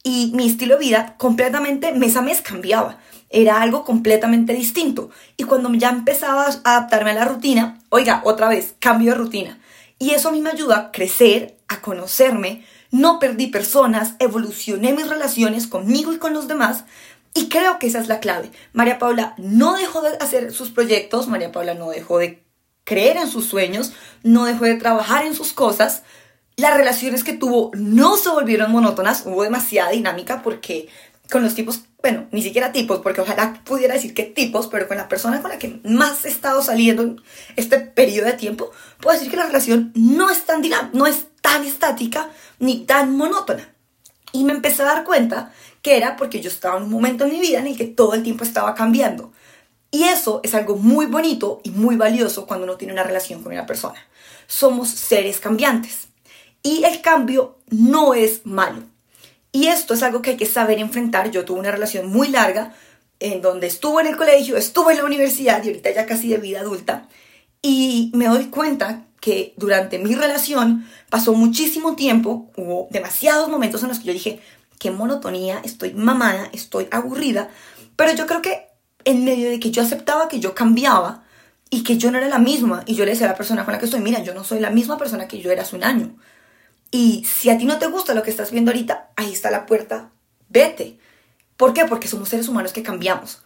y 0.05 0.31
mi 0.35 0.47
estilo 0.47 0.75
de 0.75 0.81
vida 0.81 1.17
completamente 1.19 1.93
mes 1.93 2.15
a 2.17 2.23
mes 2.23 2.43
cambiaba. 2.43 3.01
Era 3.29 3.61
algo 3.61 3.85
completamente 3.85 4.53
distinto. 4.53 5.11
Y 5.37 5.43
cuando 5.43 5.75
ya 5.75 5.91
empezaba 5.91 6.47
a 6.47 6.77
adaptarme 6.77 7.11
a 7.11 7.15
la 7.15 7.25
rutina, 7.25 7.81
oiga, 7.89 8.23
otra 8.25 8.49
vez, 8.49 8.77
cambio 8.79 9.11
de 9.11 9.19
rutina 9.19 9.59
y 10.05 10.11
eso 10.11 10.29
a 10.29 10.33
mí 10.33 10.43
me 10.43 10.51
ayuda 10.51 10.77
a 10.77 10.93
crecer, 10.93 11.57
a 11.67 11.81
conocerme, 11.81 12.67
no 12.91 13.19
perdí 13.19 13.47
personas, 13.47 14.17
evolucioné 14.19 14.93
mis 14.93 15.09
relaciones 15.09 15.67
conmigo 15.67 16.13
y 16.13 16.19
con 16.19 16.35
los 16.35 16.47
demás. 16.47 16.85
Y 17.33 17.49
creo 17.49 17.79
que 17.79 17.87
esa 17.87 18.01
es 18.01 18.07
la 18.07 18.21
clave. 18.21 18.51
María 18.75 18.99
Paula 18.99 19.35
no 19.39 19.73
dejó 19.73 20.03
de 20.03 20.19
hacer 20.19 20.53
sus 20.53 20.69
proyectos, 20.69 21.27
María 21.27 21.53
Paula 21.53 21.73
no 21.73 21.89
dejó 21.89 22.19
de 22.19 22.45
creer 22.85 23.17
en 23.17 23.29
sus 23.29 23.47
sueños, 23.47 23.95
no 24.23 24.45
dejó 24.45 24.67
de 24.67 24.75
trabajar 24.75 25.25
en 25.25 25.35
sus 25.35 25.55
cosas. 25.55 26.03
Las 26.57 26.77
relaciones 26.77 27.25
que 27.25 27.33
tuvo 27.33 27.71
no 27.73 28.19
se 28.19 28.29
volvieron 28.29 28.73
monótonas, 28.73 29.25
hubo 29.25 29.43
demasiada 29.43 29.93
dinámica 29.93 30.43
porque 30.43 30.89
con 31.31 31.43
los 31.43 31.55
tipos, 31.55 31.85
bueno, 32.03 32.27
ni 32.33 32.43
siquiera 32.43 32.73
tipos, 32.73 33.01
porque 33.01 33.21
ojalá 33.21 33.61
pudiera 33.65 33.95
decir 33.95 34.15
que 34.15 34.25
tipos, 34.25 34.69
pero 34.69 34.87
con 34.87 34.97
la 34.97 35.09
persona 35.09 35.41
con 35.41 35.51
la 35.51 35.59
que 35.59 35.81
más 35.85 36.25
he 36.25 36.29
estado 36.29 36.63
saliendo 36.63 37.03
en 37.03 37.21
este 37.57 37.81
periodo 37.81 38.27
de 38.27 38.35
tiempo, 38.35 38.71
puedo 39.01 39.17
decir 39.17 39.31
que 39.31 39.37
la 39.37 39.47
relación 39.47 39.93
no 39.95 40.31
es 40.31 40.45
tan 40.45 40.63
no 40.93 41.07
es 41.07 41.27
tan 41.41 41.65
estática 41.65 42.31
ni 42.59 42.85
tan 42.85 43.17
monótona. 43.17 43.75
Y 44.33 44.45
me 44.45 44.53
empecé 44.53 44.83
a 44.83 44.87
dar 44.87 45.05
cuenta 45.05 45.53
que 45.81 45.97
era 45.97 46.17
porque 46.17 46.41
yo 46.41 46.49
estaba 46.49 46.77
en 46.77 46.85
un 46.85 46.91
momento 46.91 47.25
en 47.25 47.31
mi 47.31 47.41
vida 47.41 47.59
en 47.59 47.69
el 47.69 47.77
que 47.77 47.87
todo 47.87 48.15
el 48.15 48.23
tiempo 48.23 48.45
estaba 48.45 48.75
cambiando. 48.75 49.33
Y 49.91 50.05
eso 50.05 50.41
es 50.43 50.55
algo 50.55 50.77
muy 50.77 51.07
bonito 51.07 51.61
y 51.63 51.71
muy 51.71 51.95
valioso 51.95 52.47
cuando 52.47 52.65
uno 52.65 52.77
tiene 52.77 52.93
una 52.93 53.05
relación 53.05 53.43
con 53.43 53.53
una 53.53 53.65
persona. 53.65 54.05
Somos 54.49 54.89
seres 54.89 55.39
cambiantes. 55.39 56.09
Y 56.65 56.83
el 56.85 57.01
cambio 57.01 57.59
no 57.71 58.15
es 58.15 58.45
malo. 58.45 58.83
Y 59.55 59.69
esto 59.69 59.95
es 59.95 60.03
algo 60.03 60.21
que 60.21 60.31
hay 60.31 60.37
que 60.37 60.47
saber 60.47 60.81
enfrentar. 60.81 61.31
Yo 61.31 61.45
tuve 61.45 61.61
una 61.61 61.71
relación 61.71 62.11
muy 62.11 62.27
larga 62.27 62.75
en 63.21 63.41
donde 63.41 63.69
estuve 63.69 64.03
en 64.03 64.09
el 64.09 64.17
colegio, 64.17 64.57
estuve 64.57 64.95
en 64.95 64.99
la 64.99 65.05
universidad 65.05 65.63
y 65.63 65.69
ahorita 65.69 65.93
ya 65.93 66.07
casi 66.07 66.29
de 66.29 66.39
vida 66.39 66.59
adulta. 66.59 67.07
Y 67.63 68.11
me 68.15 68.27
doy 68.27 68.47
cuenta 68.47 69.07
que 69.21 69.55
durante 69.57 70.01
mi 70.01 70.17
relación 70.17 70.85
pasó 71.09 71.35
muchísimo 71.35 71.95
tiempo, 71.95 72.51
hubo 72.57 72.89
demasiados 72.91 73.49
momentos 73.49 73.81
en 73.85 73.91
los 73.91 74.01
que 74.01 74.07
yo 74.07 74.13
dije, 74.13 74.41
qué 74.81 74.91
monotonía, 74.91 75.61
estoy 75.63 75.95
mamada, 75.95 76.51
estoy 76.53 76.89
aburrida. 76.91 77.49
Pero 77.95 78.13
yo 78.13 78.27
creo 78.27 78.43
que 78.43 78.67
en 79.05 79.25
medio 79.25 79.51
de 79.51 79.61
que 79.61 79.71
yo 79.71 79.83
aceptaba 79.83 80.27
que 80.27 80.41
yo 80.41 80.53
cambiaba 80.57 81.23
y 81.71 81.85
que 81.85 81.97
yo 81.97 82.11
no 82.11 82.19
era 82.19 82.29
la 82.29 82.41
misma, 82.41 82.83
y 82.87 82.97
yo 82.97 83.05
le 83.05 83.13
decía 83.13 83.29
a 83.29 83.31
la 83.31 83.37
persona 83.37 83.65
con 83.65 83.71
la 83.71 83.79
que 83.79 83.85
estoy, 83.85 84.01
mira, 84.01 84.21
yo 84.21 84.35
no 84.35 84.43
soy 84.43 84.59
la 84.59 84.71
misma 84.71 84.99
persona 84.99 85.29
que 85.29 85.39
yo 85.39 85.53
era 85.53 85.63
hace 85.63 85.77
un 85.77 85.85
año. 85.85 86.17
Y 86.95 87.25
si 87.25 87.51
a 87.51 87.59
ti 87.59 87.65
no 87.65 87.81
te 87.81 87.89
gusta 87.89 88.15
lo 88.15 88.23
que 88.23 88.31
estás 88.31 88.53
viendo 88.53 88.71
ahorita, 88.71 89.11
ahí 89.17 89.33
está 89.33 89.51
la 89.51 89.67
puerta, 89.67 90.13
vete. 90.49 90.97
¿Por 91.57 91.75
qué? 91.75 91.87
Porque 91.87 92.07
somos 92.07 92.29
seres 92.29 92.47
humanos 92.47 92.73
que 92.73 92.85
cambiamos. 92.85 93.43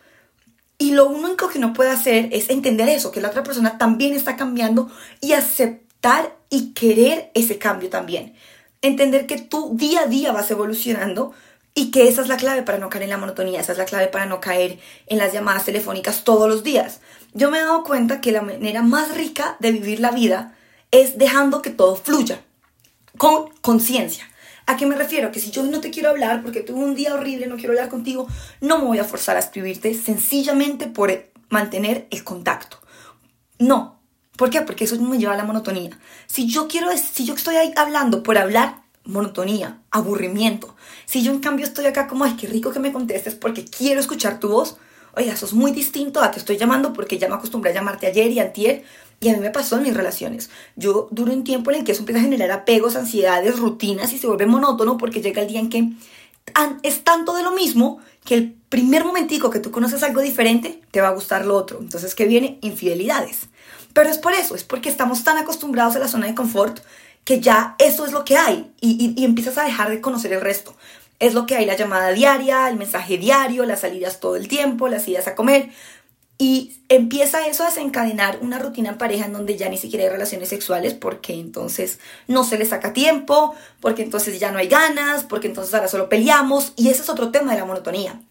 Y 0.77 0.91
lo 0.91 1.09
único 1.09 1.49
que 1.49 1.59
no 1.59 1.73
puede 1.73 1.89
hacer 1.89 2.29
es 2.31 2.51
entender 2.51 2.91
eso, 2.91 3.11
que 3.11 3.23
la 3.23 3.29
otra 3.29 3.45
persona 3.45 3.79
también 3.79 4.13
está 4.13 4.37
cambiando 4.37 4.91
y 5.23 5.33
aceptar 5.33 6.37
y 6.51 6.75
querer 6.75 7.31
ese 7.33 7.57
cambio 7.57 7.89
también. 7.89 8.35
Entender 8.83 9.25
que 9.25 9.39
tú 9.39 9.71
día 9.73 10.03
a 10.03 10.07
día 10.07 10.31
vas 10.33 10.51
evolucionando 10.51 11.33
y 11.73 11.91
que 11.91 12.07
esa 12.07 12.21
es 12.21 12.29
la 12.29 12.37
clave 12.37 12.65
para 12.65 12.77
no 12.77 12.91
caer 12.91 13.05
en 13.05 13.11
la 13.11 13.17
monotonía, 13.17 13.61
esa 13.61 13.73
es 13.73 13.79
la 13.79 13.87
clave 13.87 14.09
para 14.09 14.27
no 14.27 14.43
caer 14.43 14.79
en 15.07 15.17
las 15.17 15.33
llamadas 15.33 15.65
telefónicas 15.65 16.23
todos 16.23 16.51
los 16.51 16.65
días. 16.65 17.01
Yo 17.33 17.51
me 17.51 17.57
he 17.57 17.63
dado 17.63 17.83
cuenta 17.83 18.21
que 18.21 18.31
la 18.31 18.43
manera 18.43 18.83
más 18.83 19.17
rica 19.17 19.57
de 19.59 19.73
vivir 19.73 20.01
la 20.01 20.11
vida 20.11 20.55
es 20.91 21.17
dejando 21.17 21.63
que 21.63 21.71
todo 21.71 21.97
fluya 21.97 22.43
con 23.19 23.51
conciencia. 23.61 24.25
¿A 24.67 24.77
qué 24.77 24.87
me 24.87 24.97
refiero? 24.97 25.31
Que 25.33 25.41
si 25.41 25.51
yo 25.51 25.63
no 25.65 25.81
te 25.81 25.91
quiero 25.91 26.11
hablar 26.11 26.43
porque 26.43 26.61
tuve 26.61 26.83
un 26.83 26.95
día 26.95 27.15
horrible, 27.15 27.47
no 27.47 27.57
quiero 27.57 27.73
hablar 27.73 27.89
contigo, 27.89 28.27
no 28.61 28.79
me 28.79 28.85
voy 28.85 28.99
a 28.99 29.05
forzar 29.05 29.37
a 29.37 29.41
escribirte 29.41 29.93
sencillamente 29.95 30.87
por 30.87 31.13
mantener 31.49 32.07
el 32.11 32.25
contacto. 32.25 32.79
No. 33.59 33.99
¿Por 34.37 34.51
qué? 34.51 34.61
Porque 34.63 34.85
eso 34.85 35.01
me 35.01 35.19
lleva 35.19 35.35
a 35.35 35.37
la 35.37 35.45
monotonía. 35.45 35.99
Si 36.27 36.47
yo 36.47 36.69
quiero, 36.69 36.89
si 36.97 37.25
yo 37.25 37.35
estoy 37.35 37.57
ahí 37.57 37.73
hablando 37.77 38.23
por 38.23 38.39
hablar, 38.39 38.83
monotonía, 39.05 39.81
aburrimiento. 39.91 40.77
Si 41.07 41.25
yo 41.25 41.33
en 41.33 41.41
cambio 41.41 41.67
estoy 41.67 41.87
acá 41.87 42.07
como, 42.07 42.25
ay, 42.25 42.37
qué 42.39 42.47
rico 42.47 42.73
que 42.73 42.79
me 42.79 42.93
contestes 42.93 43.35
porque 43.35 43.65
quiero 43.65 44.01
escuchar 44.01 44.39
tu 44.39 44.49
voz, 44.51 44.77
oiga, 45.19 45.33
eso 45.33 45.47
es 45.47 45.53
muy 45.53 45.73
distinto 45.73 46.23
a 46.23 46.31
que 46.31 46.39
estoy 46.39 46.57
llamando 46.57 46.93
porque 46.93 47.19
ya 47.19 47.29
me 47.29 47.35
acostumbré 47.35 47.73
a 47.73 47.75
llamarte 47.75 48.07
ayer 48.07 48.31
y 48.31 48.39
antier 48.39 48.85
y 49.21 49.29
a 49.29 49.33
mí 49.33 49.41
me 49.41 49.51
pasó 49.51 49.77
en 49.77 49.83
mis 49.83 49.95
relaciones. 49.95 50.49
Yo 50.77 51.09
duro 51.11 51.33
un 51.33 51.43
tiempo 51.43 51.71
en 51.71 51.79
el 51.79 51.85
que 51.85 51.93
eso 51.93 52.03
empieza 52.03 52.21
a 52.21 52.23
generar 52.23 52.53
apegos, 52.53 52.95
ansiedades, 52.95 53.59
rutinas 53.59 54.13
y 54.13 54.19
se 54.19 54.29
vuelve 54.29 54.47
monótono 54.47 54.97
porque 54.97 55.21
llega 55.21 55.43
el 55.43 55.49
día 55.49 55.61
en 55.61 55.69
que 55.69 55.93
es 56.83 57.05
tanto 57.05 57.35
de 57.35 57.43
lo 57.43 57.53
mismo 57.53 57.99
que 58.25 58.35
el 58.35 58.53
primer 58.69 59.05
momentico 59.05 59.51
que 59.51 59.59
tú 59.59 59.71
conoces 59.71 60.03
algo 60.03 60.21
diferente, 60.21 60.81
te 60.91 61.01
va 61.01 61.09
a 61.09 61.13
gustar 61.13 61.45
lo 61.45 61.57
otro. 61.57 61.79
Entonces, 61.81 62.15
¿qué 62.15 62.27
viene? 62.27 62.59
Infidelidades. 62.63 63.49
Pero 63.93 64.09
es 64.09 64.19
por 64.19 64.33
eso, 64.33 64.55
es 64.55 64.65
porque 64.65 64.89
estamos 64.89 65.25
tan 65.25 65.37
acostumbrados 65.39 65.97
a 65.97 65.99
la 65.99 66.09
zona 66.09 66.27
de 66.27 66.35
confort 66.35 66.81
que 67.25 67.41
ya 67.41 67.75
eso 67.79 68.07
es 68.07 68.13
lo 68.13 68.25
que 68.25 68.37
hay 68.37 68.71
y, 68.81 69.15
y 69.17 69.25
empiezas 69.25 69.59
a 69.59 69.65
dejar 69.65 69.91
de 69.91 70.01
conocer 70.01 70.33
el 70.33 70.41
resto. 70.41 70.75
Es 71.19 71.35
lo 71.35 71.47
que 71.47 71.57
hay, 71.57 71.67
la 71.67 71.77
llamada 71.77 72.13
diaria, 72.13 72.69
el 72.69 72.77
mensaje 72.77 73.19
diario, 73.19 73.65
las 73.65 73.81
salidas 73.81 74.21
todo 74.21 74.37
el 74.37 74.47
tiempo, 74.49 74.89
las 74.89 75.07
idas 75.09 75.27
a 75.27 75.35
comer. 75.35 75.71
Y 76.41 76.81
empieza 76.89 77.49
eso 77.49 77.65
a 77.65 77.67
desencadenar 77.67 78.39
una 78.41 78.61
rutina 78.61 78.91
en 78.91 78.99
pareja 78.99 79.27
en 79.27 79.33
donde 79.33 79.57
ya 79.57 79.69
ni 79.69 79.77
siquiera 79.77 80.05
hay 80.05 80.11
relaciones 80.11 80.49
sexuales 80.49 80.95
porque 80.95 81.35
entonces 81.35 81.99
no 82.29 82.45
se 82.45 82.57
le 82.57 82.65
saca 82.65 82.93
tiempo, 82.93 83.57
porque 83.81 84.03
entonces 84.05 84.39
ya 84.39 84.53
no 84.53 84.59
hay 84.59 84.69
ganas, 84.69 85.25
porque 85.25 85.49
entonces 85.49 85.75
ahora 85.75 85.89
solo 85.89 86.09
peleamos. 86.09 86.75
Y 86.77 86.91
ese 86.91 87.03
es 87.03 87.09
otro 87.09 87.33
tema 87.33 87.53
de 87.53 87.59
la 87.59 87.65
monotonía, 87.65 88.23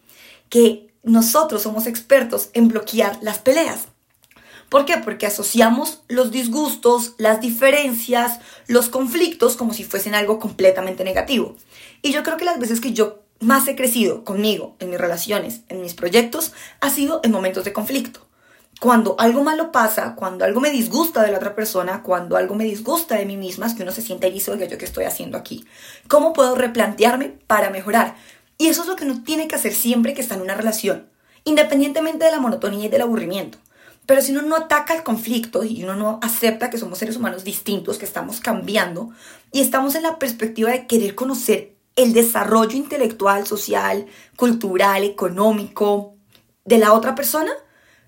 que 0.48 0.88
nosotros 1.04 1.64
somos 1.64 1.86
expertos 1.86 2.50
en 2.54 2.70
bloquear 2.70 3.20
las 3.22 3.40
peleas. 3.40 3.88
¿Por 4.70 4.86
qué? 4.86 4.98
Porque 4.98 5.26
asociamos 5.26 6.02
los 6.10 6.32
disgustos, 6.32 7.14
las 7.18 7.40
diferencias, 7.40 8.40
los 8.68 8.90
conflictos 8.90 9.56
como 9.56 9.74
si 9.74 9.86
fuesen 9.86 10.14
algo 10.14 10.40
completamente 10.40 11.06
negativo. 11.06 11.56
Y 12.02 12.12
yo 12.12 12.22
creo 12.24 12.36
que 12.36 12.46
las 12.46 12.60
veces 12.60 12.82
que 12.82 12.92
yo 12.92 13.20
más 13.40 13.68
he 13.68 13.76
crecido 13.76 14.26
conmigo, 14.26 14.76
en 14.80 14.90
mis 14.90 15.00
relaciones, 15.00 15.62
en 15.70 15.82
mis 15.82 15.94
proyectos, 15.94 16.54
ha 16.82 16.90
sido 16.90 17.22
en 17.24 17.32
momentos 17.32 17.64
de 17.64 17.72
conflicto. 17.72 18.28
Cuando 18.80 19.16
algo 19.20 19.44
malo 19.44 19.72
pasa, 19.72 20.16
cuando 20.16 20.46
algo 20.46 20.60
me 20.60 20.70
disgusta 20.70 21.24
de 21.24 21.32
la 21.32 21.38
otra 21.38 21.56
persona, 21.56 22.04
cuando 22.04 22.36
algo 22.36 22.54
me 22.54 22.64
disgusta 22.66 23.16
de 23.16 23.26
mí 23.26 23.38
misma, 23.38 23.68
es 23.68 23.74
que 23.74 23.84
uno 23.84 23.92
se 23.92 24.02
siente 24.02 24.28
erizo 24.28 24.56
de 24.56 24.68
yo 24.68 24.78
que 24.78 24.86
estoy 24.86 25.06
haciendo 25.06 25.38
aquí. 25.38 25.66
¿Cómo 26.08 26.34
puedo 26.34 26.56
replantearme 26.56 27.30
para 27.48 27.70
mejorar? 27.70 28.16
Y 28.58 28.68
eso 28.68 28.82
es 28.82 28.88
lo 28.88 28.96
que 28.96 29.06
uno 29.06 29.24
tiene 29.24 29.48
que 29.48 29.56
hacer 29.56 29.74
siempre 29.74 30.14
que 30.14 30.22
está 30.22 30.36
en 30.36 30.42
una 30.42 30.56
relación, 30.56 31.08
independientemente 31.44 32.26
de 32.26 32.32
la 32.32 32.40
monotonía 32.40 32.86
y 32.86 32.90
del 32.90 33.02
aburrimiento. 33.02 33.58
Pero 34.08 34.22
si 34.22 34.32
uno 34.32 34.42
no 34.42 34.56
ataca 34.56 34.96
el 34.96 35.04
conflicto 35.04 35.64
y 35.66 35.84
uno 35.84 35.96
no 35.96 36.20
acepta 36.24 36.70
que 36.70 36.78
somos 36.78 36.98
seres 36.98 37.18
humanos 37.18 37.44
distintos, 37.44 38.00
que 38.00 38.06
estamos 38.06 38.40
cambiando 38.40 39.12
y 39.52 39.60
estamos 39.60 39.96
en 39.96 40.04
la 40.04 40.18
perspectiva 40.18 40.72
de 40.72 40.88
querer 40.88 41.14
conocer 41.14 41.76
el 41.98 42.14
desarrollo 42.14 42.78
intelectual, 42.78 43.46
social, 43.46 44.06
cultural, 44.38 45.04
económico 45.04 46.16
de 46.64 46.78
la 46.78 46.94
otra 46.94 47.16
persona, 47.16 47.52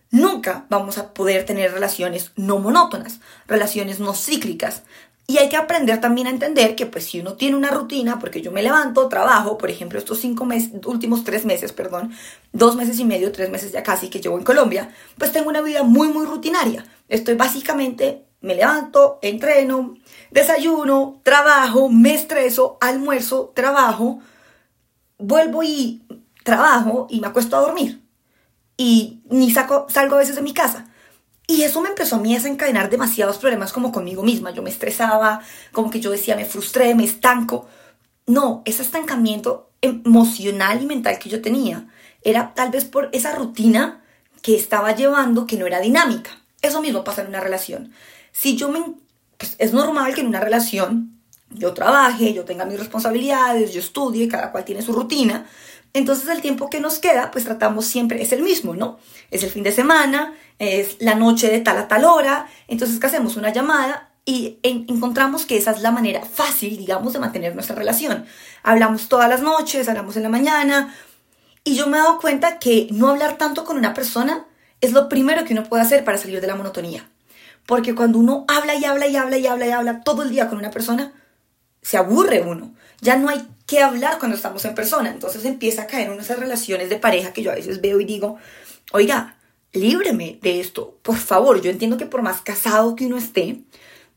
nunca 0.09 0.65
vamos 0.69 0.97
a 0.97 1.13
poder 1.13 1.45
tener 1.45 1.73
relaciones 1.73 2.31
no 2.37 2.59
monótonas, 2.59 3.19
relaciones 3.45 3.99
no 3.99 4.13
cíclicas. 4.13 4.83
Y 5.29 5.37
hay 5.37 5.47
que 5.47 5.57
aprender 5.57 6.01
también 6.01 6.25
a 6.25 6.31
entender 6.31 6.75
que 6.75 6.87
pues 6.87 7.05
si 7.05 7.19
uno 7.19 7.35
tiene 7.35 7.55
una 7.55 7.69
rutina, 7.69 8.17
porque 8.17 8.41
yo 8.41 8.51
me 8.51 8.63
levanto, 8.63 9.07
trabajo, 9.09 9.59
por 9.59 9.69
ejemplo, 9.69 9.99
estos 9.99 10.17
cinco 10.17 10.43
meses, 10.43 10.71
últimos 10.87 11.23
tres 11.23 11.45
meses, 11.45 11.71
perdón, 11.71 12.11
dos 12.51 12.75
meses 12.75 12.97
y 12.97 13.05
medio, 13.05 13.31
tres 13.31 13.51
meses 13.51 13.71
ya 13.71 13.83
casi 13.83 14.09
que 14.09 14.21
llevo 14.21 14.39
en 14.39 14.43
Colombia, 14.43 14.89
pues 15.19 15.31
tengo 15.31 15.49
una 15.49 15.61
vida 15.61 15.83
muy, 15.83 16.07
muy 16.07 16.25
rutinaria. 16.25 16.83
Estoy 17.09 17.35
básicamente, 17.35 18.25
me 18.41 18.55
levanto, 18.55 19.19
entreno, 19.21 19.99
desayuno, 20.31 21.21
trabajo, 21.21 21.89
me 21.89 22.15
estreso, 22.15 22.79
almuerzo, 22.81 23.53
trabajo, 23.53 24.21
vuelvo 25.19 25.61
y 25.61 26.01
trabajo 26.43 27.05
y 27.07 27.19
me 27.19 27.27
acuesto 27.27 27.55
a 27.55 27.61
dormir. 27.61 28.01
Y 28.77 29.21
ni 29.29 29.51
saco, 29.51 29.85
salgo 29.89 30.15
a 30.15 30.19
veces 30.19 30.37
de 30.37 30.41
mi 30.41 30.55
casa. 30.55 30.88
Y 31.49 31.63
eso 31.63 31.81
me 31.81 31.89
empezó 31.89 32.17
a 32.17 32.19
mí 32.19 32.31
a 32.35 32.37
desencadenar 32.37 32.91
demasiados 32.91 33.39
problemas 33.39 33.73
como 33.73 33.91
conmigo 33.91 34.21
misma. 34.21 34.51
Yo 34.51 34.61
me 34.61 34.69
estresaba, 34.69 35.41
como 35.71 35.89
que 35.89 35.99
yo 35.99 36.11
decía, 36.11 36.35
me 36.35 36.45
frustré, 36.45 36.93
me 36.93 37.03
estanco. 37.03 37.67
No, 38.27 38.61
ese 38.65 38.83
estancamiento 38.83 39.71
emocional 39.81 40.79
y 40.79 40.85
mental 40.85 41.17
que 41.17 41.27
yo 41.27 41.41
tenía 41.41 41.87
era 42.21 42.53
tal 42.53 42.69
vez 42.69 42.85
por 42.85 43.09
esa 43.13 43.33
rutina 43.33 44.03
que 44.43 44.55
estaba 44.55 44.93
llevando 44.93 45.47
que 45.47 45.57
no 45.57 45.65
era 45.65 45.79
dinámica. 45.79 46.29
Eso 46.61 46.81
mismo 46.81 47.03
pasa 47.03 47.23
en 47.23 47.29
una 47.29 47.39
relación. 47.39 47.93
Si 48.31 48.55
yo 48.55 48.69
me... 48.69 48.83
Pues 49.37 49.55
es 49.57 49.73
normal 49.73 50.13
que 50.13 50.21
en 50.21 50.27
una 50.27 50.41
relación 50.41 51.19
yo 51.49 51.73
trabaje, 51.73 52.31
yo 52.31 52.45
tenga 52.45 52.65
mis 52.65 52.77
responsabilidades, 52.77 53.73
yo 53.73 53.79
estudie, 53.79 54.27
cada 54.27 54.51
cual 54.51 54.65
tiene 54.65 54.83
su 54.83 54.93
rutina, 54.93 55.47
entonces 55.93 56.29
el 56.29 56.41
tiempo 56.41 56.69
que 56.69 56.79
nos 56.79 56.99
queda, 56.99 57.31
pues 57.31 57.45
tratamos 57.45 57.85
siempre, 57.85 58.21
es 58.21 58.31
el 58.31 58.41
mismo, 58.43 58.75
¿no? 58.75 58.99
Es 59.31 59.43
el 59.43 59.49
fin 59.49 59.63
de 59.63 59.71
semana, 59.71 60.33
es 60.59 60.97
la 60.99 61.15
noche 61.15 61.49
de 61.49 61.59
tal 61.59 61.77
a 61.77 61.87
tal 61.87 62.05
hora, 62.05 62.47
entonces 62.67 63.03
hacemos 63.03 63.37
una 63.37 63.51
llamada 63.51 64.11
y 64.25 64.59
encontramos 64.63 65.45
que 65.45 65.57
esa 65.57 65.71
es 65.71 65.81
la 65.81 65.91
manera 65.91 66.23
fácil, 66.23 66.77
digamos, 66.77 67.13
de 67.13 67.19
mantener 67.19 67.55
nuestra 67.55 67.75
relación. 67.75 68.25
Hablamos 68.61 69.09
todas 69.09 69.27
las 69.27 69.41
noches, 69.41 69.89
hablamos 69.89 70.15
en 70.17 70.23
la 70.23 70.29
mañana, 70.29 70.93
y 71.63 71.75
yo 71.75 71.87
me 71.87 71.97
he 71.97 72.01
dado 72.01 72.19
cuenta 72.19 72.59
que 72.59 72.87
no 72.91 73.09
hablar 73.09 73.37
tanto 73.37 73.63
con 73.65 73.77
una 73.77 73.93
persona 73.93 74.45
es 74.81 74.93
lo 74.93 75.09
primero 75.09 75.43
que 75.43 75.53
uno 75.53 75.63
puede 75.63 75.83
hacer 75.83 76.03
para 76.03 76.17
salir 76.17 76.41
de 76.41 76.47
la 76.47 76.55
monotonía. 76.55 77.09
Porque 77.65 77.93
cuando 77.93 78.17
uno 78.17 78.45
habla 78.47 78.75
y 78.75 78.85
habla 78.85 79.07
y 79.07 79.15
habla 79.15 79.37
y 79.37 79.47
habla 79.47 79.67
y 79.67 79.71
habla 79.71 80.01
todo 80.01 80.23
el 80.23 80.29
día 80.29 80.47
con 80.47 80.57
una 80.57 80.71
persona, 80.71 81.13
se 81.81 81.97
aburre 81.97 82.41
uno. 82.41 82.73
Ya 83.01 83.15
no 83.17 83.29
hay 83.29 83.47
que 83.69 83.83
hablar 83.83 84.17
cuando 84.17 84.35
estamos 84.35 84.65
en 84.65 84.73
persona. 84.73 85.11
Entonces 85.11 85.45
empieza 85.45 85.83
a 85.83 85.87
caer 85.87 86.11
en 86.11 86.19
esas 86.19 86.39
relaciones 86.39 86.89
de 86.89 86.97
pareja 86.97 87.33
que 87.33 87.43
yo 87.43 87.51
a 87.51 87.55
veces 87.55 87.81
veo 87.81 87.99
y 87.99 88.05
digo, 88.05 88.37
oiga, 88.91 89.37
líbreme 89.73 90.39
de 90.41 90.59
esto, 90.59 90.97
por 91.03 91.17
favor. 91.17 91.61
Yo 91.61 91.69
entiendo 91.69 91.95
que 91.97 92.07
por 92.07 92.23
más 92.23 92.41
casado 92.41 92.95
que 92.95 93.05
uno 93.05 93.17
esté, 93.17 93.61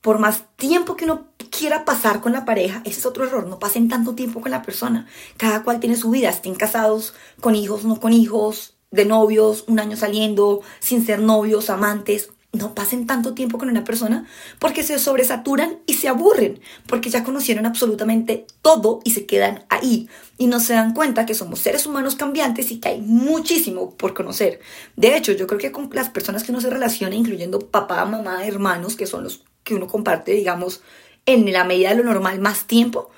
por 0.01 0.19
más 0.19 0.45
tiempo 0.57 0.97
que 0.97 1.05
uno 1.05 1.27
quiera 1.51 1.85
pasar 1.85 2.23
con 2.23 2.33
la 2.33 2.47
pareja, 2.47 2.81
ese 2.87 3.01
es 3.01 3.07
otro 3.07 3.25
error, 3.25 3.47
no 3.47 3.59
pasen 3.59 3.91
tanto 3.91 4.15
tiempo 4.15 4.41
con 4.41 4.51
la 4.51 4.63
persona. 4.63 5.07
Cada 5.37 5.63
cual 5.65 5.81
tiene 5.81 5.97
su 5.97 6.11
vida, 6.11 6.31
estén 6.31 6.55
casados, 6.55 7.13
con 7.41 7.55
hijos, 7.55 7.85
no 7.85 8.01
con 8.01 8.15
hijos, 8.15 8.79
de 8.91 9.05
novios, 9.05 9.65
un 9.67 9.81
año 9.81 9.99
saliendo, 9.99 10.63
sin 10.81 11.05
ser 11.05 11.21
novios, 11.21 11.69
amantes 11.69 12.31
no 12.53 12.75
pasen 12.75 13.07
tanto 13.07 13.33
tiempo 13.33 13.57
con 13.57 13.71
una 13.71 13.83
persona 13.83 14.27
porque 14.59 14.83
se 14.83 14.99
sobresaturan 14.99 15.79
y 15.87 15.95
se 15.95 16.09
aburren, 16.09 16.61
porque 16.87 17.09
ya 17.09 17.25
conocieron 17.25 17.65
absolutamente 17.65 18.47
todo 18.61 19.01
y 19.05 19.13
se 19.13 19.25
quedan 19.25 19.65
ahí 19.71 20.09
y 20.37 20.47
no 20.47 20.61
se 20.61 20.75
dan 20.75 20.93
cuenta 20.93 21.25
que 21.25 21.35
somos 21.35 21.61
seres 21.61 21.87
humanos 21.87 22.15
cambiantes 22.15 22.71
y 22.71 22.79
que 22.79 22.91
hay 22.91 23.01
muchísimo 23.01 23.97
por 23.97 24.13
conocer. 24.13 24.61
De 24.97 25.17
hecho, 25.17 25.33
yo 25.33 25.47
creo 25.47 25.59
que 25.59 25.73
con 25.73 25.89
las 25.93 26.11
personas 26.11 26.43
que 26.43 26.53
uno 26.53 26.61
se 26.61 26.69
relaciona, 26.69 27.17
incluyendo 27.17 27.59
papá, 27.59 28.05
mamá, 28.05 28.47
hermanos, 28.47 28.97
que 28.97 29.07
son 29.07 29.25
los 29.25 29.45
que 29.65 29.75
uno 29.75 29.87
comparte, 29.87 30.33
digamos, 30.33 30.83
en 31.25 31.51
la 31.53 31.65
medida 31.65 31.91
de 31.91 31.97
lo 31.97 32.05
normal 32.05 32.39
más 32.41 32.67
tiempo, 32.67 33.11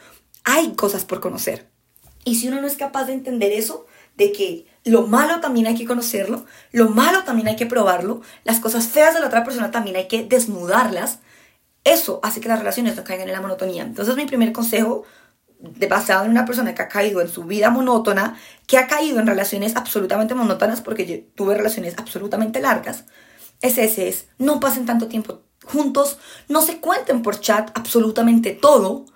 hay 0.45 0.75
cosas 0.75 1.05
por 1.05 1.21
conocer. 1.21 1.69
Y 2.25 2.37
si 2.37 2.49
uno 2.49 2.61
no 2.61 2.67
es 2.67 2.77
capaz 2.77 3.07
de 3.07 3.15
entender 3.15 3.53
eso, 3.53 3.87
de 4.17 4.31
que 4.33 4.67
lo 4.85 5.07
malo 5.07 5.41
también 5.41 5.67
hay 5.67 5.75
que 5.75 5.87
conocerlo, 5.87 6.45
lo 6.73 6.91
malo 6.91 7.25
también 7.25 7.49
hay 7.49 7.57
que 7.57 7.67
probarlo, 7.67 8.21
las 8.45 8.61
cosas 8.61 8.87
feas 8.87 9.15
de 9.15 9.21
la 9.21 9.27
otra 9.27 9.45
persona 9.45 9.71
también 9.71 9.97
hay 9.97 10.09
que 10.09 10.25
desnudarlas. 10.25 11.21
Eso 11.85 12.21
hace 12.23 12.41
que 12.41 12.49
las 12.49 12.59
relaciones 12.59 12.97
no 12.97 13.05
caigan 13.05 13.29
en 13.29 13.35
la 13.35 13.41
monotonía. 13.41 13.83
Entonces 13.83 14.17
mi 14.17 14.27
primer 14.27 14.53
consejo, 14.53 15.05
de 15.59 15.87
basado 15.87 16.25
en 16.25 16.31
una 16.31 16.45
persona 16.45 16.75
que 16.75 16.83
ha 16.83 16.89
caído 16.89 17.21
en 17.21 17.29
su 17.29 17.45
vida 17.45 17.71
monótona, 17.71 18.37
que 18.67 18.79
ha 18.79 18.87
caído 18.87 19.21
en 19.21 19.27
relaciones 19.27 19.77
absolutamente 19.77 20.35
monótonas, 20.35 20.81
porque 20.81 21.07
yo 21.07 21.17
tuve 21.35 21.55
relaciones 21.55 21.95
absolutamente 21.97 22.61
largas, 22.61 23.05
es 23.61 23.79
ese, 23.79 24.09
es 24.09 24.27
no 24.39 24.61
pasen 24.61 24.85
tanto 24.85 25.09
tiempo 25.09 25.43
juntos, 25.65 26.19
no 26.49 26.63
se 26.63 26.79
cuenten 26.79 27.23
por 27.23 27.41
chat 27.41 27.71
absolutamente 27.75 28.53
todo, 28.53 29.07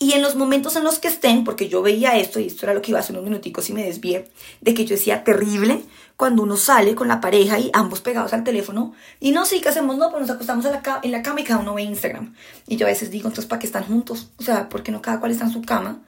y 0.00 0.12
en 0.12 0.22
los 0.22 0.36
momentos 0.36 0.76
en 0.76 0.84
los 0.84 0.98
que 0.98 1.08
estén, 1.08 1.44
porque 1.44 1.68
yo 1.68 1.82
veía 1.82 2.16
esto, 2.16 2.38
y 2.38 2.46
esto 2.46 2.66
era 2.66 2.74
lo 2.74 2.82
que 2.82 2.92
iba 2.92 2.98
a 2.98 3.02
hacer 3.02 3.16
unos 3.16 3.24
minuticos 3.24 3.68
y 3.68 3.72
me 3.72 3.82
desvié, 3.84 4.30
de 4.60 4.74
que 4.74 4.84
yo 4.84 4.94
decía 4.94 5.24
terrible 5.24 5.82
cuando 6.16 6.42
uno 6.42 6.56
sale 6.56 6.94
con 6.94 7.08
la 7.08 7.20
pareja 7.20 7.58
y 7.58 7.70
ambos 7.72 8.00
pegados 8.00 8.32
al 8.32 8.44
teléfono, 8.44 8.92
y 9.18 9.32
no, 9.32 9.44
sí, 9.44 9.60
¿qué 9.60 9.68
hacemos? 9.68 9.96
No, 9.98 10.10
pues 10.10 10.22
nos 10.22 10.30
acostamos 10.30 10.64
en 10.64 10.72
la, 10.72 11.00
en 11.02 11.10
la 11.12 11.22
cama 11.22 11.40
y 11.40 11.44
cada 11.44 11.60
uno 11.60 11.74
ve 11.74 11.82
Instagram. 11.82 12.34
Y 12.66 12.76
yo 12.76 12.86
a 12.86 12.90
veces 12.90 13.10
digo, 13.10 13.28
entonces, 13.28 13.48
¿para 13.48 13.60
qué 13.60 13.66
están 13.66 13.84
juntos? 13.84 14.30
O 14.38 14.42
sea, 14.42 14.68
¿por 14.68 14.82
qué 14.82 14.92
no 14.92 15.02
cada 15.02 15.20
cual 15.20 15.32
está 15.32 15.44
en 15.44 15.52
su 15.52 15.62
cama? 15.62 16.00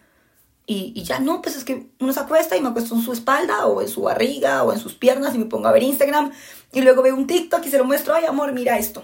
Y, 0.66 0.92
y, 0.94 1.02
ya 1.02 1.18
no, 1.18 1.42
pues 1.42 1.56
es 1.56 1.64
que 1.64 1.88
uno 1.98 2.12
se 2.12 2.20
acuesta 2.20 2.56
y 2.56 2.60
me 2.60 2.68
acuesto 2.68 2.94
en 2.94 3.02
su 3.02 3.12
espalda 3.12 3.66
o 3.66 3.82
en 3.82 3.88
su 3.88 4.02
barriga 4.02 4.62
o 4.62 4.72
en 4.72 4.78
sus 4.78 4.94
piernas 4.94 5.34
y 5.34 5.38
me 5.38 5.46
pongo 5.46 5.66
a 5.66 5.72
ver 5.72 5.82
Instagram 5.82 6.30
y 6.72 6.80
luego 6.80 7.02
veo 7.02 7.16
un 7.16 7.26
TikTok 7.26 7.64
y 7.66 7.70
se 7.70 7.78
lo 7.78 7.84
muestro, 7.84 8.14
ay 8.14 8.26
amor, 8.26 8.52
mira 8.52 8.78
esto. 8.78 9.02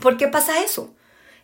¿Por 0.00 0.16
qué 0.16 0.28
pasa 0.28 0.60
eso? 0.62 0.94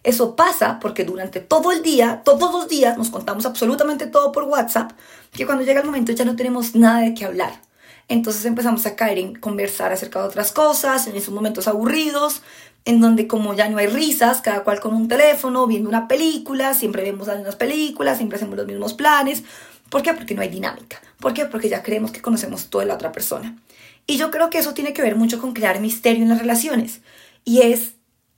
Eso 0.03 0.37
pasa 0.37 0.79
porque 0.81 1.05
durante 1.05 1.41
todo 1.41 1.73
el 1.73 1.83
día, 1.83 2.23
todos 2.25 2.53
los 2.53 2.69
días, 2.69 2.97
nos 2.97 3.11
contamos 3.11 3.47
absolutamente 3.47 4.07
todo 4.07 4.33
por 4.33 4.45
WhatsApp, 4.45 4.93
que 5.33 5.45
cuando 5.45 5.65
llega 5.65 5.81
el 5.81 5.87
momento 5.87 6.13
ya 6.13 6.25
no 6.25 6.37
tenemos 6.37 6.75
nada 6.75 7.01
de 7.01 7.15
qué 7.15 7.25
hablar. 7.25 7.61
Entonces 8.09 8.45
empezamos 8.47 8.87
a 8.87 8.97
caer 8.97 9.19
en 9.19 9.35
conversar 9.35 9.93
acerca 9.93 10.21
de 10.21 10.29
otras 10.29 10.53
cosas, 10.53 11.07
en 11.07 11.17
esos 11.17 11.35
momentos 11.35 11.69
aburridos, 11.69 12.43
en 12.87 13.01
donde 13.01 13.27
como 13.27 13.53
ya 13.53 13.69
no 13.69 13.77
hay 13.77 13.87
risas, 13.87 14.41
cada 14.41 14.65
cual 14.65 14.81
con 14.81 14.95
un 14.95 15.09
teléfono, 15.09 15.67
viendo 15.67 15.91
una 15.91 16.09
película, 16.09 16.73
siempre 16.73 17.03
vemos 17.03 17.27
las 17.27 17.37
mismas 17.37 17.57
películas, 17.57 18.17
siempre 18.17 18.37
hacemos 18.37 18.57
los 18.57 18.67
mismos 18.67 18.95
planes. 18.95 19.43
¿Por 19.91 20.03
qué? 20.03 20.15
Porque 20.15 20.35
no 20.35 20.41
hay 20.41 20.49
dinámica. 20.49 21.01
¿Por 21.21 21.35
qué? 21.35 21.45
Porque 21.45 21.69
ya 21.69 21.83
creemos 21.83 22.11
que 22.11 22.23
conocemos 22.23 22.71
toda 22.71 22.87
la 22.87 22.95
otra 22.95 23.13
persona. 23.13 23.59
Y 24.07 24.17
yo 24.17 24.31
creo 24.31 24.49
que 24.49 24.59
eso 24.59 24.73
tiene 24.73 24.95
que 24.95 25.03
ver 25.03 25.17
mucho 25.17 25.39
con 25.39 25.53
crear 25.53 25.81
misterio 25.81 26.23
en 26.23 26.31
las 26.31 26.39
relaciones. 26.39 27.03
Y 27.45 27.61
es 27.61 27.93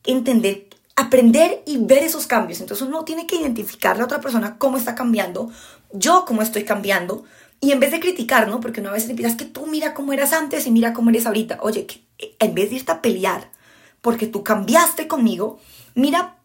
entender 0.04 0.69
aprender 1.00 1.62
y 1.66 1.78
ver 1.78 2.02
esos 2.02 2.26
cambios. 2.26 2.60
Entonces 2.60 2.86
uno 2.86 3.04
tiene 3.04 3.26
que 3.26 3.36
identificar 3.36 3.94
a 3.94 3.98
la 3.98 4.04
otra 4.04 4.20
persona 4.20 4.58
cómo 4.58 4.76
está 4.76 4.94
cambiando, 4.94 5.50
yo 5.92 6.24
cómo 6.26 6.42
estoy 6.42 6.64
cambiando, 6.64 7.24
y 7.60 7.72
en 7.72 7.80
vez 7.80 7.90
de 7.90 8.00
criticar, 8.00 8.48
¿no? 8.48 8.60
Porque 8.60 8.80
una 8.80 8.90
vez 8.90 9.08
empiezas 9.08 9.36
que 9.36 9.44
tú 9.44 9.66
mira 9.66 9.92
cómo 9.92 10.12
eras 10.12 10.32
antes 10.32 10.66
y 10.66 10.70
mira 10.70 10.92
cómo 10.92 11.10
eres 11.10 11.26
ahorita. 11.26 11.58
Oye, 11.62 11.86
eh, 12.18 12.36
en 12.38 12.54
vez 12.54 12.70
de 12.70 12.76
irte 12.76 12.92
a 12.92 13.02
pelear 13.02 13.50
porque 14.00 14.26
tú 14.26 14.42
cambiaste 14.42 15.08
conmigo, 15.08 15.58
mira 15.94 16.36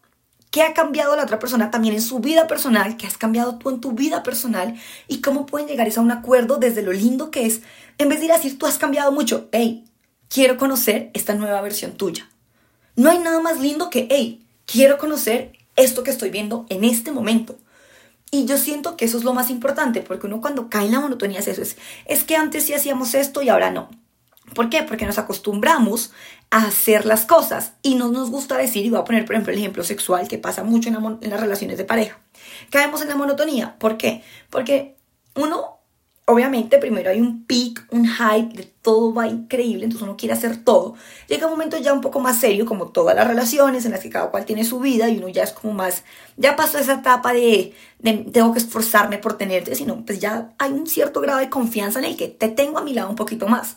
qué 0.50 0.62
ha 0.62 0.74
cambiado 0.74 1.16
la 1.16 1.22
otra 1.22 1.38
persona 1.38 1.70
también 1.70 1.94
en 1.94 2.02
su 2.02 2.18
vida 2.20 2.46
personal, 2.46 2.96
qué 2.96 3.06
has 3.06 3.16
cambiado 3.16 3.56
tú 3.56 3.70
en 3.70 3.80
tu 3.80 3.92
vida 3.92 4.22
personal 4.22 4.74
y 5.08 5.20
cómo 5.20 5.46
pueden 5.46 5.68
llegar 5.68 5.88
a 5.94 6.00
un 6.00 6.10
acuerdo 6.10 6.56
desde 6.56 6.82
lo 6.82 6.92
lindo 6.92 7.30
que 7.30 7.46
es, 7.46 7.62
en 7.98 8.08
vez 8.08 8.20
de 8.20 8.26
ir 8.26 8.32
a 8.32 8.36
decir 8.36 8.58
tú 8.58 8.66
has 8.66 8.78
cambiado 8.78 9.10
mucho, 9.10 9.48
hey, 9.52 9.84
quiero 10.28 10.56
conocer 10.58 11.10
esta 11.14 11.34
nueva 11.34 11.60
versión 11.62 11.92
tuya. 11.92 12.28
No 12.94 13.10
hay 13.10 13.18
nada 13.18 13.40
más 13.40 13.60
lindo 13.60 13.90
que, 13.90 14.06
hey, 14.10 14.45
quiero 14.66 14.98
conocer 14.98 15.52
esto 15.76 16.02
que 16.02 16.10
estoy 16.10 16.30
viendo 16.30 16.66
en 16.68 16.84
este 16.84 17.12
momento. 17.12 17.56
Y 18.30 18.44
yo 18.44 18.58
siento 18.58 18.96
que 18.96 19.04
eso 19.04 19.18
es 19.18 19.24
lo 19.24 19.32
más 19.32 19.50
importante, 19.50 20.02
porque 20.02 20.26
uno 20.26 20.40
cuando 20.40 20.68
cae 20.68 20.86
en 20.86 20.92
la 20.92 21.00
monotonía 21.00 21.38
es 21.38 21.48
eso, 21.48 21.62
es, 21.62 21.76
es 22.06 22.24
que 22.24 22.36
antes 22.36 22.64
sí 22.64 22.74
hacíamos 22.74 23.14
esto 23.14 23.40
y 23.40 23.48
ahora 23.48 23.70
no. 23.70 23.88
¿Por 24.54 24.68
qué? 24.68 24.82
Porque 24.82 25.06
nos 25.06 25.18
acostumbramos 25.18 26.12
a 26.50 26.66
hacer 26.66 27.06
las 27.06 27.24
cosas 27.24 27.72
y 27.82 27.94
no 27.94 28.10
nos 28.10 28.30
gusta 28.30 28.56
decir, 28.56 28.84
y 28.84 28.90
voy 28.90 29.00
a 29.00 29.04
poner 29.04 29.24
por 29.24 29.34
ejemplo 29.34 29.52
el 29.52 29.58
ejemplo 29.58 29.84
sexual 29.84 30.28
que 30.28 30.38
pasa 30.38 30.62
mucho 30.62 30.88
en, 30.88 30.96
en 30.96 31.30
las 31.30 31.40
relaciones 31.40 31.78
de 31.78 31.84
pareja. 31.84 32.18
Caemos 32.70 33.02
en 33.02 33.08
la 33.08 33.16
monotonía. 33.16 33.76
¿Por 33.78 33.96
qué? 33.96 34.22
Porque 34.50 34.96
uno 35.34 35.75
obviamente 36.28 36.78
primero 36.78 37.08
hay 37.08 37.20
un 37.20 37.44
peak, 37.44 37.86
un 37.90 38.06
hype, 38.06 38.56
de 38.56 38.64
todo 38.82 39.14
va 39.14 39.28
increíble, 39.28 39.84
entonces 39.84 40.02
uno 40.02 40.16
quiere 40.16 40.34
hacer 40.34 40.62
todo. 40.62 40.96
Llega 41.28 41.46
un 41.46 41.52
momento 41.52 41.78
ya 41.78 41.92
un 41.92 42.00
poco 42.00 42.18
más 42.20 42.38
serio, 42.38 42.66
como 42.66 42.88
todas 42.88 43.14
las 43.14 43.26
relaciones 43.26 43.84
en 43.84 43.92
las 43.92 44.00
que 44.00 44.10
cada 44.10 44.30
cual 44.30 44.44
tiene 44.44 44.64
su 44.64 44.80
vida 44.80 45.08
y 45.08 45.18
uno 45.18 45.28
ya 45.28 45.44
es 45.44 45.52
como 45.52 45.72
más, 45.72 46.02
ya 46.36 46.56
pasó 46.56 46.78
esa 46.78 46.94
etapa 46.94 47.32
de, 47.32 47.74
tengo 48.02 48.52
que 48.52 48.58
esforzarme 48.58 49.18
por 49.18 49.38
tenerte, 49.38 49.74
sino 49.76 50.04
pues 50.04 50.18
ya 50.18 50.52
hay 50.58 50.72
un 50.72 50.86
cierto 50.88 51.20
grado 51.20 51.38
de 51.38 51.48
confianza 51.48 52.00
en 52.00 52.06
el 52.06 52.16
que 52.16 52.28
te 52.28 52.48
tengo 52.48 52.78
a 52.78 52.82
mi 52.82 52.92
lado 52.92 53.08
un 53.08 53.16
poquito 53.16 53.46
más. 53.46 53.76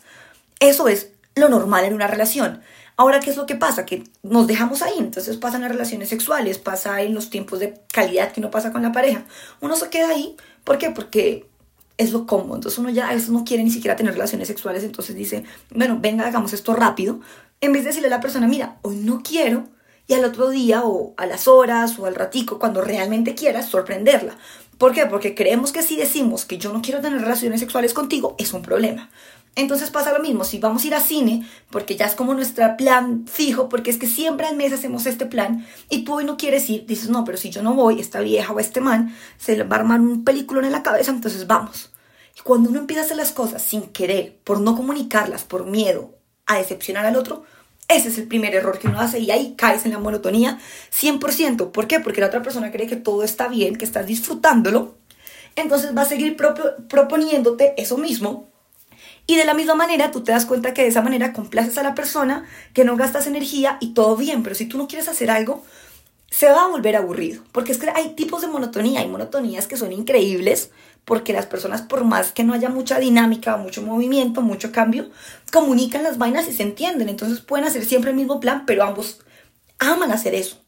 Eso 0.58 0.88
es 0.88 1.12
lo 1.36 1.48
normal 1.48 1.84
en 1.84 1.94
una 1.94 2.08
relación. 2.08 2.60
Ahora, 2.96 3.20
¿qué 3.20 3.30
es 3.30 3.36
lo 3.36 3.46
que 3.46 3.54
pasa? 3.54 3.86
Que 3.86 4.04
nos 4.22 4.46
dejamos 4.46 4.82
ahí, 4.82 4.94
entonces 4.98 5.36
pasan 5.36 5.62
las 5.62 5.70
relaciones 5.70 6.08
sexuales, 6.08 6.58
pasa 6.58 7.00
en 7.00 7.14
los 7.14 7.30
tiempos 7.30 7.60
de 7.60 7.80
calidad 7.92 8.32
que 8.32 8.40
uno 8.40 8.50
pasa 8.50 8.72
con 8.72 8.82
la 8.82 8.92
pareja. 8.92 9.24
Uno 9.60 9.76
se 9.76 9.88
queda 9.88 10.10
ahí, 10.10 10.36
¿por 10.64 10.76
qué? 10.76 10.90
Porque 10.90 11.48
es 12.00 12.12
lo 12.12 12.26
cómodo. 12.26 12.54
Entonces 12.56 12.78
uno 12.78 12.88
ya 12.88 13.10
a 13.10 13.14
no 13.14 13.44
quiere 13.44 13.62
ni 13.62 13.70
siquiera 13.70 13.94
tener 13.94 14.14
relaciones 14.14 14.48
sexuales, 14.48 14.82
entonces 14.84 15.14
dice, 15.14 15.44
bueno, 15.74 15.98
venga, 16.00 16.26
hagamos 16.26 16.52
esto 16.54 16.74
rápido, 16.74 17.20
en 17.60 17.72
vez 17.72 17.82
de 17.82 17.88
decirle 17.88 18.08
a 18.08 18.10
la 18.10 18.20
persona, 18.20 18.48
mira, 18.48 18.78
hoy 18.82 18.96
no 18.96 19.22
quiero, 19.22 19.68
y 20.06 20.14
al 20.14 20.24
otro 20.24 20.48
día 20.48 20.82
o 20.82 21.14
a 21.18 21.26
las 21.26 21.46
horas 21.46 21.98
o 21.98 22.06
al 22.06 22.14
ratico, 22.14 22.58
cuando 22.58 22.80
realmente 22.80 23.34
quieras, 23.34 23.68
sorprenderla. 23.68 24.36
¿Por 24.78 24.94
qué? 24.94 25.04
Porque 25.04 25.34
creemos 25.34 25.72
que 25.72 25.82
si 25.82 25.96
decimos 25.96 26.46
que 26.46 26.56
yo 26.56 26.72
no 26.72 26.80
quiero 26.80 27.02
tener 27.02 27.20
relaciones 27.20 27.60
sexuales 27.60 27.92
contigo, 27.92 28.34
es 28.38 28.54
un 28.54 28.62
problema. 28.62 29.10
Entonces 29.56 29.90
pasa 29.90 30.12
lo 30.12 30.22
mismo, 30.22 30.44
si 30.44 30.58
vamos 30.58 30.84
a 30.84 30.86
ir 30.86 30.94
a 30.94 31.00
cine, 31.00 31.46
porque 31.70 31.96
ya 31.96 32.06
es 32.06 32.14
como 32.14 32.34
nuestro 32.34 32.76
plan 32.76 33.26
fijo, 33.26 33.68
porque 33.68 33.90
es 33.90 33.98
que 33.98 34.06
siempre 34.06 34.46
al 34.46 34.56
mes 34.56 34.72
hacemos 34.72 35.06
este 35.06 35.26
plan, 35.26 35.66
y 35.88 36.04
tú 36.04 36.14
hoy 36.14 36.24
no 36.24 36.36
quieres 36.36 36.70
ir, 36.70 36.86
dices, 36.86 37.10
no, 37.10 37.24
pero 37.24 37.36
si 37.36 37.50
yo 37.50 37.62
no 37.62 37.74
voy, 37.74 38.00
esta 38.00 38.20
vieja 38.20 38.52
o 38.52 38.60
este 38.60 38.80
man 38.80 39.14
se 39.38 39.56
le 39.56 39.64
va 39.64 39.76
a 39.76 39.80
armar 39.80 40.00
un 40.00 40.24
película 40.24 40.64
en 40.64 40.72
la 40.72 40.82
cabeza, 40.82 41.10
entonces 41.10 41.46
vamos. 41.46 41.90
Y 42.38 42.42
cuando 42.42 42.70
uno 42.70 42.78
empieza 42.78 43.02
a 43.02 43.04
hacer 43.04 43.16
las 43.16 43.32
cosas 43.32 43.60
sin 43.60 43.88
querer, 43.88 44.38
por 44.44 44.60
no 44.60 44.76
comunicarlas, 44.76 45.42
por 45.44 45.66
miedo 45.66 46.14
a 46.46 46.56
decepcionar 46.58 47.04
al 47.04 47.16
otro, 47.16 47.44
ese 47.88 48.08
es 48.08 48.18
el 48.18 48.28
primer 48.28 48.54
error 48.54 48.78
que 48.78 48.86
uno 48.86 49.00
hace 49.00 49.18
y 49.18 49.32
ahí 49.32 49.54
caes 49.58 49.84
en 49.84 49.90
la 49.90 49.98
monotonía 49.98 50.60
100%. 50.92 51.72
¿Por 51.72 51.88
qué? 51.88 51.98
Porque 51.98 52.20
la 52.20 52.28
otra 52.28 52.40
persona 52.40 52.70
cree 52.70 52.86
que 52.86 52.94
todo 52.94 53.24
está 53.24 53.48
bien, 53.48 53.74
que 53.74 53.84
estás 53.84 54.06
disfrutándolo. 54.06 54.94
Entonces 55.56 55.94
va 55.94 56.02
a 56.02 56.06
seguir 56.06 56.36
proponiéndote 56.36 57.74
eso 57.76 57.98
mismo 57.98 58.48
y 59.26 59.36
de 59.36 59.44
la 59.44 59.54
misma 59.54 59.74
manera, 59.74 60.10
tú 60.10 60.22
te 60.22 60.32
das 60.32 60.46
cuenta 60.46 60.74
que 60.74 60.82
de 60.82 60.88
esa 60.88 61.02
manera 61.02 61.32
complaces 61.32 61.78
a 61.78 61.82
la 61.82 61.94
persona, 61.94 62.44
que 62.74 62.84
no 62.84 62.96
gastas 62.96 63.26
energía 63.26 63.78
y 63.80 63.94
todo 63.94 64.16
bien. 64.16 64.42
Pero 64.42 64.54
si 64.54 64.66
tú 64.66 64.76
no 64.76 64.88
quieres 64.88 65.08
hacer 65.08 65.30
algo, 65.30 65.64
se 66.30 66.50
va 66.50 66.64
a 66.64 66.68
volver 66.68 66.96
aburrido. 66.96 67.42
Porque 67.52 67.72
es 67.72 67.78
que 67.78 67.90
hay 67.90 68.14
tipos 68.14 68.40
de 68.40 68.48
monotonía. 68.48 69.00
Hay 69.00 69.08
monotonías 69.08 69.66
que 69.66 69.76
son 69.76 69.92
increíbles 69.92 70.70
porque 71.04 71.32
las 71.32 71.46
personas, 71.46 71.82
por 71.82 72.04
más 72.04 72.32
que 72.32 72.44
no 72.44 72.54
haya 72.54 72.68
mucha 72.68 72.98
dinámica, 72.98 73.56
mucho 73.56 73.82
movimiento, 73.82 74.42
mucho 74.42 74.70
cambio, 74.70 75.10
comunican 75.52 76.02
las 76.02 76.18
vainas 76.18 76.48
y 76.48 76.52
se 76.52 76.62
entienden. 76.62 77.08
Entonces 77.08 77.40
pueden 77.40 77.66
hacer 77.66 77.84
siempre 77.84 78.10
el 78.10 78.16
mismo 78.16 78.40
plan, 78.40 78.64
pero 78.66 78.84
ambos 78.84 79.20
aman 79.78 80.12
hacer 80.12 80.34
eso. 80.34 80.59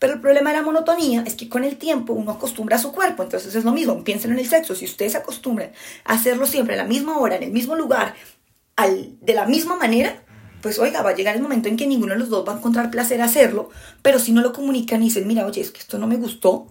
Pero 0.00 0.14
el 0.14 0.20
problema 0.20 0.50
de 0.50 0.56
la 0.56 0.62
monotonía 0.62 1.22
es 1.26 1.34
que 1.34 1.50
con 1.50 1.62
el 1.62 1.76
tiempo 1.76 2.14
uno 2.14 2.32
acostumbra 2.32 2.76
a 2.76 2.80
su 2.80 2.90
cuerpo, 2.90 3.22
entonces 3.22 3.54
es 3.54 3.64
lo 3.64 3.72
mismo, 3.72 4.02
piensen 4.02 4.32
en 4.32 4.38
el 4.38 4.48
sexo, 4.48 4.74
si 4.74 4.86
ustedes 4.86 5.12
se 5.12 5.18
acostumbran 5.18 5.72
a 6.04 6.14
hacerlo 6.14 6.46
siempre 6.46 6.74
a 6.74 6.78
la 6.78 6.84
misma 6.84 7.18
hora, 7.18 7.36
en 7.36 7.42
el 7.42 7.52
mismo 7.52 7.76
lugar, 7.76 8.14
al, 8.76 9.18
de 9.20 9.34
la 9.34 9.44
misma 9.44 9.76
manera, 9.76 10.24
pues 10.62 10.78
oiga, 10.78 11.02
va 11.02 11.10
a 11.10 11.14
llegar 11.14 11.36
el 11.36 11.42
momento 11.42 11.68
en 11.68 11.76
que 11.76 11.86
ninguno 11.86 12.14
de 12.14 12.18
los 12.18 12.30
dos 12.30 12.48
va 12.48 12.54
a 12.54 12.56
encontrar 12.56 12.90
placer 12.90 13.20
hacerlo, 13.20 13.68
pero 14.00 14.18
si 14.18 14.32
no 14.32 14.40
lo 14.40 14.54
comunican 14.54 15.02
y 15.02 15.06
dicen, 15.06 15.26
mira, 15.26 15.44
oye, 15.44 15.60
es 15.60 15.70
que 15.70 15.80
esto 15.80 15.98
no 15.98 16.06
me 16.06 16.16
gustó, 16.16 16.66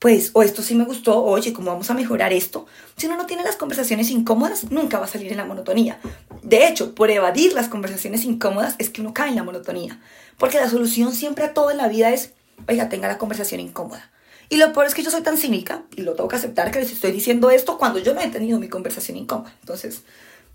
pues, 0.00 0.32
o 0.34 0.42
esto 0.42 0.60
sí 0.60 0.74
me 0.74 0.84
gustó, 0.84 1.22
oye, 1.22 1.52
¿cómo 1.52 1.70
vamos 1.70 1.90
a 1.90 1.94
mejorar 1.94 2.32
esto? 2.32 2.66
Si 2.96 3.06
uno 3.06 3.16
no 3.16 3.26
tiene 3.26 3.44
las 3.44 3.54
conversaciones 3.54 4.10
incómodas, 4.10 4.72
nunca 4.72 4.98
va 4.98 5.04
a 5.04 5.08
salir 5.08 5.30
en 5.30 5.38
la 5.38 5.44
monotonía. 5.44 6.00
De 6.42 6.66
hecho, 6.66 6.94
por 6.96 7.12
evadir 7.12 7.52
las 7.52 7.68
conversaciones 7.68 8.24
incómodas 8.24 8.74
es 8.78 8.90
que 8.90 9.00
uno 9.00 9.14
cae 9.14 9.30
en 9.30 9.36
la 9.36 9.44
monotonía, 9.44 10.00
porque 10.38 10.58
la 10.58 10.68
solución 10.68 11.12
siempre 11.12 11.44
a 11.44 11.54
todo 11.54 11.70
en 11.70 11.76
la 11.76 11.86
vida 11.86 12.10
es 12.10 12.34
oiga, 12.68 12.88
tenga 12.88 13.08
la 13.08 13.18
conversación 13.18 13.60
incómoda. 13.60 14.10
Y 14.48 14.56
lo 14.56 14.72
peor 14.72 14.86
es 14.86 14.94
que 14.94 15.02
yo 15.02 15.10
soy 15.10 15.22
tan 15.22 15.38
cínica, 15.38 15.82
y 15.96 16.02
lo 16.02 16.14
tengo 16.14 16.28
que 16.28 16.36
aceptar 16.36 16.70
que 16.70 16.80
les 16.80 16.92
estoy 16.92 17.12
diciendo 17.12 17.50
esto 17.50 17.78
cuando 17.78 17.98
yo 17.98 18.14
no 18.14 18.20
he 18.20 18.28
tenido 18.28 18.58
mi 18.58 18.68
conversación 18.68 19.16
incómoda. 19.16 19.54
Entonces, 19.60 20.02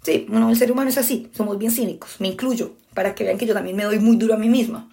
sí, 0.03 0.25
bueno, 0.29 0.49
el 0.49 0.57
ser 0.57 0.71
humano 0.71 0.89
es 0.89 0.97
así, 0.97 1.29
somos 1.35 1.57
bien 1.57 1.71
cínicos, 1.71 2.15
me 2.19 2.27
incluyo, 2.27 2.73
para 2.93 3.15
que 3.15 3.23
vean 3.23 3.37
que 3.37 3.45
yo 3.45 3.53
también 3.53 3.75
me 3.75 3.83
doy 3.83 3.99
muy 3.99 4.17
duro 4.17 4.35
a 4.35 4.37
mí 4.37 4.49
misma. 4.49 4.89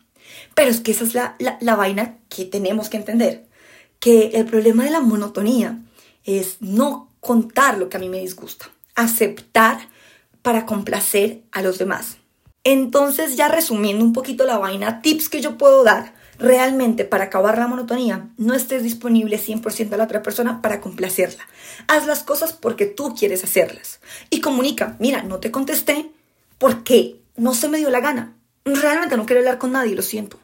Pero 0.55 0.71
es 0.71 0.81
que 0.81 0.93
esa 0.93 1.05
es 1.05 1.15
la, 1.15 1.37
la, 1.39 1.59
la 1.61 1.77
vaina 1.77 2.19
que 2.29 2.45
tenemos 2.45 2.89
que 2.89 2.97
entender, 2.97 3.47
que 4.01 4.29
el 4.35 4.47
problema 4.47 4.85
de 4.85 4.91
la 4.91 5.01
monotonía 5.01 5.79
es 6.25 6.57
no 6.61 7.11
contar 7.21 7.79
lo 7.79 7.89
que 7.89 7.99
a 7.99 8.01
mí 8.01 8.09
me 8.09 8.21
disgusta, 8.21 8.71
aceptar 8.95 9.89
para 10.43 10.65
complacer 10.65 11.43
a 11.53 11.63
los 11.63 11.79
demás. 11.79 12.19
Entonces, 12.65 13.37
ya 13.37 13.49
resumiendo 13.49 14.05
un 14.05 14.13
poquito 14.13 14.45
la 14.45 14.59
vaina, 14.59 15.01
tips 15.01 15.29
que 15.29 15.41
yo 15.41 15.57
puedo 15.57 15.85
dar 15.85 16.16
realmente 16.39 17.05
para 17.05 17.25
acabar 17.25 17.59
la 17.59 17.67
monotonía, 17.67 18.29
no 18.37 18.55
estés 18.55 18.83
disponible 18.83 19.39
100% 19.39 19.93
a 19.93 19.97
la 19.97 20.05
otra 20.05 20.23
persona 20.23 20.63
para 20.63 20.81
complacerla. 20.81 21.47
Haz 21.89 22.07
las 22.07 22.23
cosas 22.23 22.53
porque 22.53 22.87
tú 22.87 23.15
quieres 23.15 23.45
hacerlas. 23.45 24.01
Y 24.31 24.41
comunica, 24.41 24.97
mira, 24.99 25.23
no 25.23 25.39
te 25.39 25.51
contesté 25.51 26.11
porque 26.59 27.21
no 27.37 27.55
se 27.55 27.69
me 27.69 27.79
dio 27.79 27.91
la 27.91 28.01
gana. 28.01 28.35
Realmente 28.65 29.17
no 29.17 29.27
quiero 29.27 29.41
hablar 29.41 29.59
con 29.59 29.73
nadie, 29.73 29.95
lo 29.95 30.03
siento. 30.03 30.39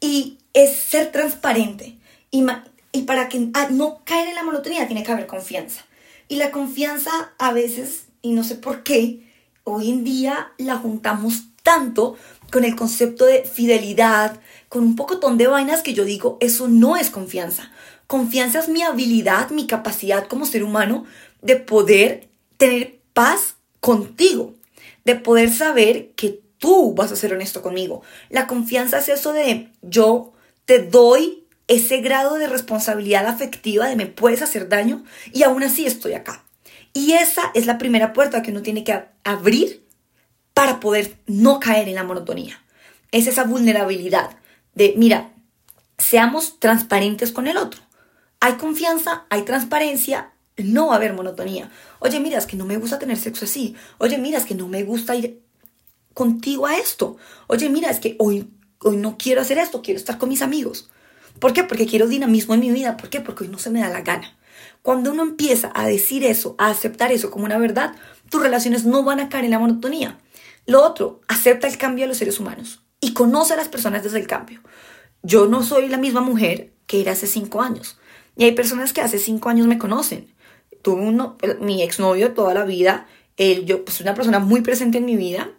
Y 0.00 0.38
es 0.52 0.76
ser 0.76 1.12
transparente. 1.12 1.98
Y, 2.30 3.02
para 3.02 3.28
que 3.28 3.48
ah, 3.54 3.68
no 3.70 4.02
caer 4.04 4.28
en 4.28 4.34
la 4.34 4.42
monotonía 4.42 4.86
tiene 4.86 5.02
que 5.02 5.12
haber 5.12 5.26
confianza. 5.26 5.84
Y 6.28 6.36
la 6.36 6.50
confianza 6.50 7.32
a 7.38 7.52
veces, 7.52 8.06
y 8.22 8.32
no 8.32 8.44
sé 8.44 8.56
por 8.56 8.82
qué, 8.82 9.20
hoy 9.62 9.90
en 9.90 10.04
día 10.04 10.52
la 10.58 10.76
juntamos 10.76 11.44
tanto 11.62 12.16
con 12.50 12.64
el 12.64 12.76
concepto 12.76 13.24
de 13.24 13.44
fidelidad, 13.44 14.40
con 14.74 14.82
un 14.82 14.96
pocotón 14.96 15.38
de 15.38 15.46
vainas 15.46 15.82
que 15.82 15.94
yo 15.94 16.04
digo, 16.04 16.36
eso 16.40 16.66
no 16.66 16.96
es 16.96 17.08
confianza. 17.08 17.70
Confianza 18.08 18.58
es 18.58 18.68
mi 18.68 18.82
habilidad, 18.82 19.50
mi 19.50 19.68
capacidad 19.68 20.26
como 20.26 20.46
ser 20.46 20.64
humano 20.64 21.04
de 21.42 21.54
poder 21.54 22.28
tener 22.56 22.98
paz 23.12 23.54
contigo, 23.78 24.52
de 25.04 25.14
poder 25.14 25.52
saber 25.52 26.10
que 26.16 26.40
tú 26.58 26.92
vas 26.92 27.12
a 27.12 27.16
ser 27.16 27.32
honesto 27.32 27.62
conmigo. 27.62 28.02
La 28.30 28.48
confianza 28.48 28.98
es 28.98 29.08
eso 29.08 29.32
de 29.32 29.68
yo 29.82 30.32
te 30.64 30.80
doy 30.80 31.44
ese 31.68 31.98
grado 31.98 32.34
de 32.34 32.48
responsabilidad 32.48 33.28
afectiva 33.28 33.86
de 33.86 33.94
me 33.94 34.06
puedes 34.06 34.42
hacer 34.42 34.68
daño 34.68 35.04
y 35.32 35.44
aún 35.44 35.62
así 35.62 35.86
estoy 35.86 36.14
acá. 36.14 36.42
Y 36.92 37.12
esa 37.12 37.52
es 37.54 37.66
la 37.66 37.78
primera 37.78 38.12
puerta 38.12 38.42
que 38.42 38.50
uno 38.50 38.62
tiene 38.62 38.82
que 38.82 39.04
abrir 39.22 39.84
para 40.52 40.80
poder 40.80 41.14
no 41.28 41.60
caer 41.60 41.88
en 41.88 41.94
la 41.94 42.02
monotonía. 42.02 42.60
Es 43.12 43.28
esa 43.28 43.44
vulnerabilidad 43.44 44.30
de, 44.74 44.94
mira, 44.96 45.32
seamos 45.98 46.58
transparentes 46.58 47.32
con 47.32 47.46
el 47.46 47.56
otro. 47.56 47.80
Hay 48.40 48.54
confianza, 48.54 49.26
hay 49.30 49.42
transparencia, 49.42 50.32
no 50.56 50.88
va 50.88 50.94
a 50.94 50.96
haber 50.96 51.14
monotonía. 51.14 51.70
Oye, 52.00 52.20
mira, 52.20 52.38
es 52.38 52.46
que 52.46 52.56
no 52.56 52.66
me 52.66 52.76
gusta 52.76 52.98
tener 52.98 53.16
sexo 53.16 53.44
así. 53.44 53.74
Oye, 53.98 54.18
mira, 54.18 54.38
es 54.38 54.44
que 54.44 54.54
no 54.54 54.68
me 54.68 54.82
gusta 54.82 55.14
ir 55.14 55.42
contigo 56.12 56.66
a 56.66 56.76
esto. 56.76 57.16
Oye, 57.46 57.68
mira, 57.70 57.90
es 57.90 58.00
que 58.00 58.16
hoy, 58.18 58.50
hoy 58.80 58.96
no 58.96 59.16
quiero 59.16 59.40
hacer 59.40 59.58
esto, 59.58 59.82
quiero 59.82 59.98
estar 59.98 60.18
con 60.18 60.28
mis 60.28 60.42
amigos. 60.42 60.90
¿Por 61.38 61.52
qué? 61.52 61.64
Porque 61.64 61.86
quiero 61.86 62.06
dinamismo 62.06 62.54
en 62.54 62.60
mi 62.60 62.70
vida. 62.70 62.96
¿Por 62.96 63.08
qué? 63.08 63.20
Porque 63.20 63.44
hoy 63.44 63.50
no 63.50 63.58
se 63.58 63.70
me 63.70 63.80
da 63.80 63.88
la 63.88 64.02
gana. 64.02 64.36
Cuando 64.82 65.12
uno 65.12 65.22
empieza 65.22 65.72
a 65.74 65.86
decir 65.86 66.24
eso, 66.24 66.54
a 66.58 66.68
aceptar 66.68 67.10
eso 67.10 67.30
como 67.30 67.46
una 67.46 67.58
verdad, 67.58 67.94
tus 68.28 68.42
relaciones 68.42 68.84
no 68.84 69.02
van 69.02 69.20
a 69.20 69.28
caer 69.28 69.46
en 69.46 69.52
la 69.52 69.58
monotonía. 69.58 70.18
Lo 70.66 70.84
otro, 70.84 71.20
acepta 71.26 71.66
el 71.66 71.78
cambio 71.78 72.04
de 72.04 72.08
los 72.08 72.18
seres 72.18 72.38
humanos 72.38 72.83
y 73.04 73.12
conoce 73.12 73.52
a 73.52 73.56
las 73.56 73.68
personas 73.68 74.02
desde 74.02 74.18
el 74.18 74.26
cambio. 74.26 74.62
Yo 75.22 75.46
no 75.46 75.62
soy 75.62 75.88
la 75.88 75.98
misma 75.98 76.22
mujer 76.22 76.72
que 76.86 77.02
era 77.02 77.12
hace 77.12 77.26
cinco 77.26 77.60
años. 77.60 77.98
Y 78.34 78.44
hay 78.44 78.52
personas 78.52 78.94
que 78.94 79.02
hace 79.02 79.18
cinco 79.18 79.50
años 79.50 79.66
me 79.66 79.76
conocen. 79.76 80.32
Tuve 80.80 81.02
uno, 81.02 81.36
mi 81.60 81.82
exnovio 81.82 82.32
toda 82.32 82.54
la 82.54 82.64
vida, 82.64 83.06
él, 83.36 83.66
yo, 83.66 83.84
pues 83.84 84.00
una 84.00 84.14
persona 84.14 84.38
muy 84.38 84.62
presente 84.62 84.98
en 84.98 85.04
mi 85.04 85.16
vida. 85.16 85.50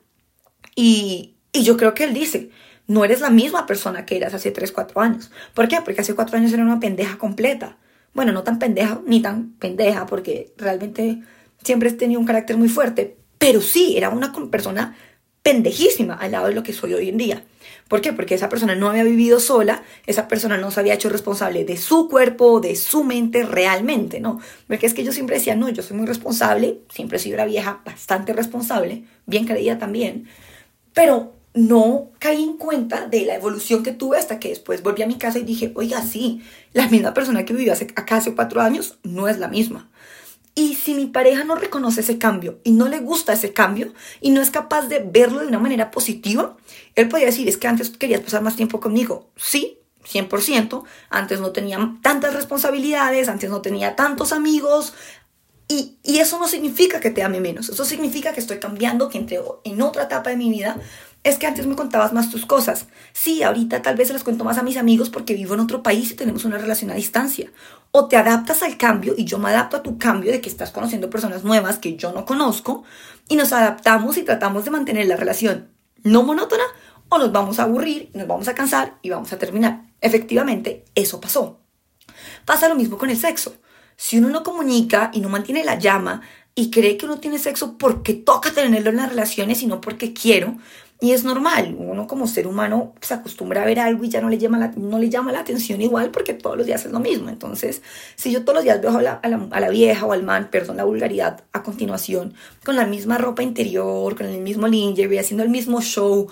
Y, 0.75 1.35
y 1.53 1.63
yo 1.63 1.77
creo 1.77 1.93
que 1.93 2.05
él 2.05 2.15
dice, 2.15 2.49
no 2.87 3.05
eres 3.05 3.21
la 3.21 3.29
misma 3.29 3.67
persona 3.67 4.07
que 4.07 4.17
eras 4.17 4.33
hace 4.33 4.49
tres, 4.49 4.71
cuatro 4.71 5.01
años. 5.01 5.29
¿Por 5.53 5.67
qué? 5.67 5.81
Porque 5.85 6.01
hace 6.01 6.15
cuatro 6.15 6.37
años 6.37 6.51
era 6.51 6.63
una 6.63 6.79
pendeja 6.79 7.19
completa. 7.19 7.77
Bueno, 8.15 8.31
no 8.31 8.41
tan 8.41 8.57
pendeja, 8.57 9.01
ni 9.05 9.21
tan 9.21 9.51
pendeja, 9.59 10.07
porque 10.07 10.51
realmente 10.57 11.21
siempre 11.63 11.89
he 11.89 11.93
tenido 11.93 12.19
un 12.19 12.25
carácter 12.25 12.57
muy 12.57 12.69
fuerte. 12.69 13.17
Pero 13.37 13.61
sí, 13.61 13.97
era 13.97 14.09
una 14.09 14.33
persona 14.49 14.95
pendejísima 15.45 16.15
al 16.15 16.31
lado 16.31 16.47
de 16.47 16.55
lo 16.55 16.63
que 16.63 16.73
soy 16.73 16.95
hoy 16.95 17.07
en 17.07 17.17
día. 17.17 17.43
¿Por 17.87 18.01
qué? 18.01 18.13
Porque 18.13 18.33
esa 18.33 18.49
persona 18.49 18.73
no 18.73 18.89
había 18.89 19.03
vivido 19.03 19.39
sola, 19.39 19.83
esa 20.07 20.27
persona 20.27 20.57
no 20.57 20.71
se 20.71 20.79
había 20.79 20.95
hecho 20.95 21.07
responsable 21.07 21.65
de 21.65 21.77
su 21.77 22.09
cuerpo, 22.09 22.59
de 22.59 22.75
su 22.75 23.03
mente 23.03 23.43
realmente, 23.43 24.19
¿no? 24.19 24.39
Porque 24.67 24.87
es 24.87 24.95
que 24.95 25.03
yo 25.03 25.11
siempre 25.11 25.35
decía, 25.35 25.55
no, 25.55 25.69
yo 25.69 25.83
soy 25.83 25.97
muy 25.97 26.07
responsable, 26.07 26.79
siempre 26.89 27.19
sido 27.19 27.35
una 27.35 27.45
vieja 27.45 27.81
bastante 27.85 28.33
responsable, 28.33 29.03
bien 29.27 29.45
creída 29.45 29.77
también, 29.77 30.27
pero 30.95 31.33
no 31.53 32.09
caí 32.17 32.43
en 32.43 32.57
cuenta 32.57 33.05
de 33.05 33.25
la 33.25 33.35
evolución 33.35 33.83
que 33.83 33.91
tuve 33.91 34.17
hasta 34.17 34.39
que 34.39 34.49
después 34.49 34.81
volví 34.81 35.03
a 35.03 35.07
mi 35.07 35.19
casa 35.19 35.37
y 35.37 35.43
dije, 35.43 35.71
oiga, 35.75 36.01
sí, 36.01 36.41
la 36.73 36.87
misma 36.87 37.13
persona 37.13 37.45
que 37.45 37.53
vivió 37.53 37.71
hace, 37.71 37.85
acá 37.95 38.15
hace 38.15 38.33
cuatro 38.33 38.61
años 38.61 38.97
no 39.03 39.27
es 39.27 39.37
la 39.37 39.47
misma. 39.47 39.91
Y 40.57 40.75
si 40.75 40.95
mi 40.95 41.05
pareja 41.05 41.43
no 41.43 41.55
reconoce 41.55 41.99
ese 41.99 42.17
cambio 42.17 42.59
y 42.63 42.71
no 42.71 42.87
le 42.87 42.99
gusta 42.99 43.33
ese 43.33 43.51
cambio 43.51 43.93
y 44.21 44.29
no 44.29 44.41
es 44.41 44.51
capaz 44.51 44.87
de 44.87 44.99
verlo 44.99 45.41
de 45.41 45.47
una 45.47 45.59
manera 45.59 45.91
positiva, 45.91 46.55
él 46.95 47.09
podría 47.09 47.27
decir, 47.27 47.49
es 47.49 47.57
que 47.57 47.67
antes 47.67 47.89
querías 47.89 48.21
pasar 48.21 48.41
más 48.41 48.55
tiempo 48.55 48.79
conmigo. 48.79 49.29
Sí, 49.35 49.79
100%. 50.05 50.83
Antes 51.09 51.41
no 51.41 51.51
tenía 51.51 51.97
tantas 52.01 52.33
responsabilidades, 52.33 53.27
antes 53.27 53.49
no 53.49 53.61
tenía 53.61 53.97
tantos 53.97 54.31
amigos. 54.31 54.93
Y, 55.67 55.97
y 56.03 56.19
eso 56.19 56.39
no 56.39 56.47
significa 56.47 57.01
que 57.01 57.11
te 57.11 57.23
ame 57.23 57.41
menos. 57.41 57.67
Eso 57.67 57.83
significa 57.83 58.31
que 58.31 58.39
estoy 58.39 58.59
cambiando, 58.59 59.09
que 59.09 59.17
entré 59.17 59.41
en 59.65 59.81
otra 59.81 60.03
etapa 60.03 60.29
de 60.29 60.37
mi 60.37 60.49
vida 60.49 60.77
es 61.25 61.39
que 61.39 61.47
antes 61.47 61.65
me 61.65 61.75
contabas 61.75 62.13
más 62.13 62.29
tus 62.29 62.45
cosas. 62.45 62.85
Sí, 63.11 63.41
ahorita 63.41 63.81
tal 63.81 63.95
vez 63.95 64.07
se 64.07 64.13
las 64.13 64.23
cuento 64.23 64.43
más 64.43 64.59
a 64.59 64.63
mis 64.63 64.77
amigos 64.77 65.09
porque 65.09 65.33
vivo 65.33 65.55
en 65.55 65.59
otro 65.59 65.81
país 65.81 66.11
y 66.11 66.15
tenemos 66.15 66.45
una 66.45 66.59
relación 66.59 66.91
a 66.91 66.93
distancia. 66.95 67.51
O 67.89 68.07
te 68.07 68.15
adaptas 68.15 68.61
al 68.61 68.77
cambio 68.77 69.15
y 69.17 69.25
yo 69.25 69.39
me 69.39 69.49
adapto 69.49 69.77
a 69.77 69.83
tu 69.83 69.97
cambio 69.97 70.31
de 70.31 70.39
que 70.39 70.49
estás 70.49 70.69
conociendo 70.69 71.09
personas 71.09 71.43
nuevas 71.43 71.79
que 71.79 71.95
yo 71.95 72.13
no 72.13 72.25
conozco 72.25 72.83
y 73.27 73.35
nos 73.37 73.53
adaptamos 73.53 74.17
y 74.17 74.23
tratamos 74.23 74.65
de 74.65 74.71
mantener 74.71 75.07
la 75.07 75.15
relación 75.15 75.71
no 76.03 76.21
monótona 76.21 76.63
o 77.09 77.17
nos 77.17 77.31
vamos 77.31 77.59
a 77.59 77.63
aburrir, 77.63 78.11
nos 78.13 78.27
vamos 78.27 78.47
a 78.47 78.53
cansar 78.53 78.99
y 79.01 79.09
vamos 79.09 79.33
a 79.33 79.39
terminar. 79.39 79.81
Efectivamente, 80.01 80.85
eso 80.93 81.19
pasó. 81.19 81.59
Pasa 82.45 82.69
lo 82.69 82.75
mismo 82.75 82.99
con 82.99 83.09
el 83.09 83.17
sexo. 83.17 83.55
Si 83.97 84.19
uno 84.19 84.29
no 84.29 84.43
comunica 84.43 85.09
y 85.11 85.21
no 85.21 85.29
mantiene 85.29 85.65
la 85.65 85.79
llama 85.79 86.21
y 86.53 86.69
cree 86.69 86.97
que 86.97 87.05
uno 87.05 87.19
tiene 87.19 87.39
sexo 87.39 87.77
porque 87.77 88.13
toca 88.13 88.51
tenerlo 88.51 88.91
en 88.91 88.97
las 88.97 89.09
relaciones 89.09 89.63
y 89.63 89.67
no 89.67 89.81
porque 89.81 90.13
quiero, 90.13 90.57
y 91.01 91.11
es 91.11 91.25
normal, 91.25 91.75
uno 91.77 92.07
como 92.07 92.25
ser 92.25 92.47
humano 92.47 92.93
se 93.01 93.13
acostumbra 93.13 93.63
a 93.63 93.65
ver 93.65 93.79
algo 93.79 94.05
y 94.05 94.09
ya 94.09 94.21
no 94.21 94.29
le 94.29 94.37
llama 94.37 94.57
la, 94.57 94.71
no 94.77 94.97
le 94.97 95.09
llama 95.09 95.33
la 95.33 95.41
atención 95.41 95.81
igual 95.81 96.09
porque 96.09 96.33
todos 96.33 96.55
los 96.55 96.65
días 96.65 96.85
es 96.85 96.91
lo 96.91 97.01
mismo. 97.01 97.27
Entonces, 97.29 97.81
si 98.15 98.31
yo 98.31 98.43
todos 98.43 98.55
los 98.55 98.63
días 98.63 98.81
veo 98.81 98.97
a 98.97 99.01
la, 99.01 99.13
a 99.21 99.59
la, 99.59 99.69
vieja 99.69 100.05
o 100.05 100.13
al 100.13 100.23
man, 100.23 100.47
perdón 100.49 100.77
la 100.77 100.85
vulgaridad, 100.85 101.43
a 101.51 101.63
continuación, 101.63 102.33
con 102.63 102.77
la 102.77 102.85
misma 102.85 103.17
ropa 103.17 103.43
interior, 103.43 104.15
con 104.15 104.25
el 104.25 104.41
mismo 104.41 104.67
lingerie, 104.67 105.19
haciendo 105.19 105.43
el 105.43 105.49
mismo 105.49 105.81
show, 105.81 106.29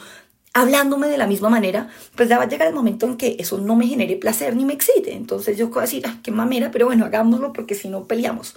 hablándome 0.53 1.07
de 1.07 1.17
la 1.17 1.27
misma 1.27 1.49
manera, 1.49 1.89
pues 2.15 2.29
ya 2.29 2.37
va 2.37 2.45
a 2.45 2.47
llegar 2.47 2.69
el 2.69 2.73
momento 2.73 3.05
en 3.05 3.17
que 3.17 3.35
eso 3.39 3.57
no 3.57 3.75
me 3.75 3.85
genere 3.85 4.15
placer 4.15 4.55
ni 4.55 4.63
me 4.63 4.73
excite. 4.73 5.13
Entonces 5.13 5.57
yo 5.57 5.69
puedo 5.69 5.81
decir, 5.81 6.03
ah, 6.07 6.19
qué 6.23 6.31
mamera, 6.31 6.71
pero 6.71 6.85
bueno, 6.85 7.03
hagámoslo 7.05 7.51
porque 7.51 7.75
si 7.75 7.89
no 7.89 8.05
peleamos. 8.05 8.55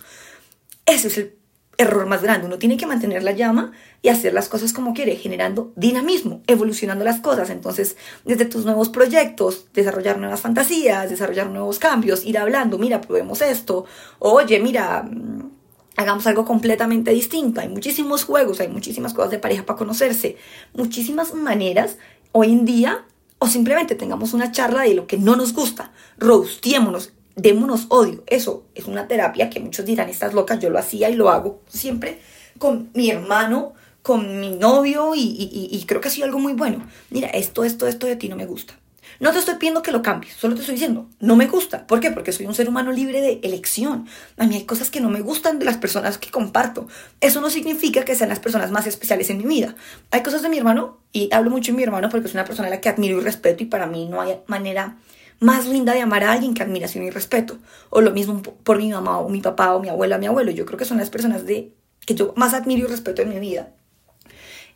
Ese 0.87 1.09
es 1.09 1.19
el 1.19 1.35
error 1.79 2.07
más 2.07 2.23
grande. 2.23 2.47
Uno 2.47 2.59
tiene 2.59 2.77
que 2.77 2.87
mantener 2.87 3.23
la 3.23 3.33
llama 3.33 3.73
y 4.03 4.09
hacer 4.09 4.33
las 4.33 4.49
cosas 4.49 4.73
como 4.73 4.95
quiere, 4.95 5.17
generando 5.17 5.73
dinamismo, 5.77 6.43
evolucionando 6.47 7.05
las 7.05 7.21
cosas. 7.21 7.51
Entonces, 7.51 7.97
desde 8.25 8.45
tus 8.45 8.65
nuevos 8.65 8.89
proyectos, 8.89 9.67
desarrollar 9.75 10.19
nuevas 10.19 10.41
fantasías, 10.41 11.11
desarrollar 11.11 11.49
nuevos 11.51 11.79
cambios, 11.79 12.25
ir 12.25 12.39
hablando, 12.39 12.79
mira, 12.79 13.01
probemos 13.01 13.43
esto, 13.43 13.85
oye, 14.19 14.59
mira, 14.61 15.03
mm, 15.03 15.51
hagamos 15.97 16.27
algo 16.27 16.45
completamente 16.45 17.11
distinto. 17.11 17.61
Hay 17.61 17.69
muchísimos 17.69 18.25
juegos, 18.25 18.61
hay 18.61 18.69
muchísimas 18.69 19.15
cosas 19.15 19.31
de 19.31 19.39
pareja 19.39 19.65
para 19.65 19.79
conocerse, 19.79 20.37
muchísimas 20.75 21.35
maneras 21.35 21.99
hoy 22.33 22.53
en 22.53 22.65
día, 22.65 23.05
o 23.39 23.47
simplemente 23.47 23.95
tengamos 23.95 24.33
una 24.33 24.51
charla 24.51 24.83
de 24.83 24.95
lo 24.95 25.07
que 25.07 25.19
no 25.19 25.37
nos 25.37 25.53
gusta, 25.53 25.93
roastiémonos, 26.19 27.12
démonos 27.37 27.87
odio. 27.90 28.25
Eso 28.27 28.64
es 28.75 28.87
una 28.87 29.07
terapia 29.07 29.49
que 29.49 29.61
muchos 29.61 29.85
dirán, 29.85 30.09
estás 30.09 30.35
locas, 30.35 30.59
yo 30.59 30.70
lo 30.70 30.79
hacía 30.79 31.09
y 31.09 31.14
lo 31.14 31.31
hago 31.31 31.61
siempre 31.68 32.18
con 32.59 32.90
mi 32.94 33.11
hermano, 33.11 33.75
con 34.03 34.40
mi 34.40 34.51
novio 34.51 35.12
y, 35.14 35.85
creo 35.87 36.01
que 36.01 36.09
ha 36.09 36.11
sido 36.11 36.27
algo 36.27 36.38
muy 36.38 36.55
bueno. 36.55 36.85
Mira, 37.11 37.29
esto, 37.29 37.64
esto, 37.64 37.87
esto 37.87 38.07
de 38.07 38.16
ti 38.16 38.29
no 38.29 38.37
me 38.37 38.46
gusta. 38.46 38.75
No 39.18 39.33
te 39.33 39.38
estoy 39.38 39.55
pidiendo 39.55 39.83
que 39.83 39.92
lo 39.92 40.03
cambies, 40.03 40.35
solo 40.35 40.55
te 40.55 40.61
estoy 40.61 40.75
diciendo, 40.75 41.09
no 41.20 41.37
me 41.37 41.46
gusta. 41.46 41.87
¿Por 41.87 42.01
qué? 42.01 42.11
Porque 42.11 42.33
soy 42.33 42.44
un 42.44 42.55
ser 42.55 42.68
humano 42.68 42.92
libre 42.92 43.22
de 43.22 43.40
elección. 43.42 44.07
A 44.37 44.46
mí 44.46 44.57
hay 44.57 44.64
cosas 44.64 44.90
que 44.90 45.01
no 45.01 45.09
me 45.09 45.22
gustan 45.22 45.59
de 45.59 45.64
las 45.64 45.79
personas 45.79 46.18
que 46.18 46.31
comparto. 46.31 46.87
Eso 47.20 47.40
no 47.40 47.49
significa 47.49 48.05
que 48.05 48.14
sean 48.14 48.29
las 48.29 48.40
personas 48.40 48.70
más 48.70 48.87
especiales 48.87 49.31
en 49.31 49.38
mi 49.38 49.44
vida. 49.44 49.75
Hay 50.11 50.22
cosas 50.22 50.42
de 50.42 50.51
mi 50.51 50.59
hermano, 50.59 50.99
y 51.12 51.31
hablo 51.33 51.51
mucho 51.51 51.72
de 51.72 51.79
mi 51.79 51.83
hermano 51.83 52.11
porque 52.11 52.29
es 52.29 52.35
una 52.35 52.44
persona 52.44 52.68
a 52.68 52.70
la 52.70 52.81
que 52.83 52.90
admiro 52.90 53.18
y 53.18 53.25
respeto 53.25 53.62
y 53.62 53.66
para 53.66 53.87
mí 53.87 54.07
no 54.07 54.20
hay 54.20 54.38
manera 54.49 54.99
más 55.40 55.66
linda 55.66 55.92
de 55.92 56.01
amar 56.01 56.25
a 56.25 56.33
alguien 56.33 56.55
que 56.55 56.62
admiración 56.62 57.05
y 57.05 57.11
respeto. 57.11 57.59
O 57.90 58.01
lo 58.01 58.11
mismo 58.12 58.42
por 58.42 58.79
mi 58.79 58.90
mamá 58.90 59.18
o 59.18 59.29
mi 59.29 59.40
papá 59.40 59.75
o 59.75 59.81
mi 59.81 59.88
abuela 59.88 60.16
o 60.16 60.18
mi 60.18 60.27
abuelo. 60.27 60.51
Yo 60.51 60.66
creo 60.66 60.79
que 60.79 60.85
son 60.85 60.99
las 60.99 61.11
personas 61.11 61.46
de, 61.46 61.72
que 62.05 62.14
yo 62.14 62.33
más 62.37 62.55
admiro 62.55 62.87
y 62.87 62.90
respeto 62.90 63.22
en 63.22 63.29
mi 63.29 63.38
vida. 63.38 63.70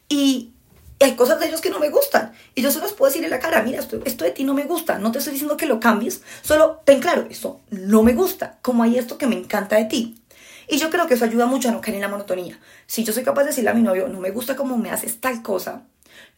Y 0.09 0.53
hay 1.01 1.17
cosas 1.17 1.41
de 1.41 1.47
ellos 1.47 1.61
que 1.61 1.71
no 1.71 1.79
me 1.79 1.89
gustan. 1.89 2.33
Y 2.55 2.63
yo 2.63 2.71
se 2.71 2.81
las 2.81 2.93
puedo 2.93 3.11
decir 3.11 3.25
en 3.25 3.31
la 3.31 3.39
cara, 3.39 3.63
mira, 3.63 3.79
esto, 3.79 4.01
esto 4.05 4.25
de 4.25 4.33
ti 4.33 4.45
no 4.45 4.55
me 4.55 4.65
gusta. 4.65 4.99
No 4.99 5.13
te 5.13 5.19
estoy 5.19 5.33
diciendo 5.33 5.57
que 5.57 5.67
lo 5.67 5.81
cambies. 5.81 6.23
Solo 6.43 6.83
ten 6.85 7.01
claro, 7.01 7.27
esto 7.31 7.61
no 7.71 8.03
me 8.03 8.13
gusta. 8.13 8.59
Como 8.63 8.83
hay 8.83 8.99
esto 8.99 9.17
que 9.17 9.27
me 9.27 9.37
encanta 9.37 9.77
de 9.77 9.85
ti. 9.87 10.21
Y 10.69 10.79
yo 10.79 10.89
creo 10.91 11.09
que 11.09 11.15
eso 11.15 11.25
ayuda 11.25 11.47
mucho 11.47 11.69
a 11.69 11.73
no 11.73 11.81
caer 11.81 11.97
en 11.97 12.03
la 12.03 12.09
monotonía. 12.09 12.59
Si 12.87 13.03
yo 13.03 13.13
soy 13.13 13.25
capaz 13.25 13.43
de 13.43 13.49
decirle 13.49 13.71
a 13.71 13.75
mi 13.75 13.83
novio, 13.83 14.09
no 14.09 14.21
me 14.21 14.31
gusta 14.31 14.55
cómo 14.55 14.79
me 14.79 14.91
haces 14.91 15.21
tal 15.21 15.43
cosa, 15.43 15.83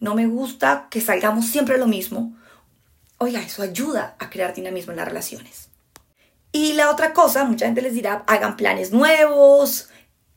no 0.01 0.15
me 0.15 0.27
gusta 0.27 0.89
que 0.91 1.03
salgamos 1.03 1.47
siempre 1.47 1.77
lo 1.77 1.87
mismo, 1.87 2.35
oiga, 3.23 3.41
eso 3.41 3.63
ayuda 3.63 4.17
a 4.19 4.31
crear 4.31 4.53
dinamismo 4.55 4.93
en 4.93 4.99
las 4.99 5.09
relaciones. 5.09 5.69
Y 6.53 6.75
la 6.75 6.91
otra 6.91 7.15
cosa, 7.15 7.45
mucha 7.45 7.67
gente 7.67 7.81
les 7.81 7.95
dirá, 7.95 8.25
hagan 8.27 8.57
planes 8.57 8.93
nuevos, 8.93 9.89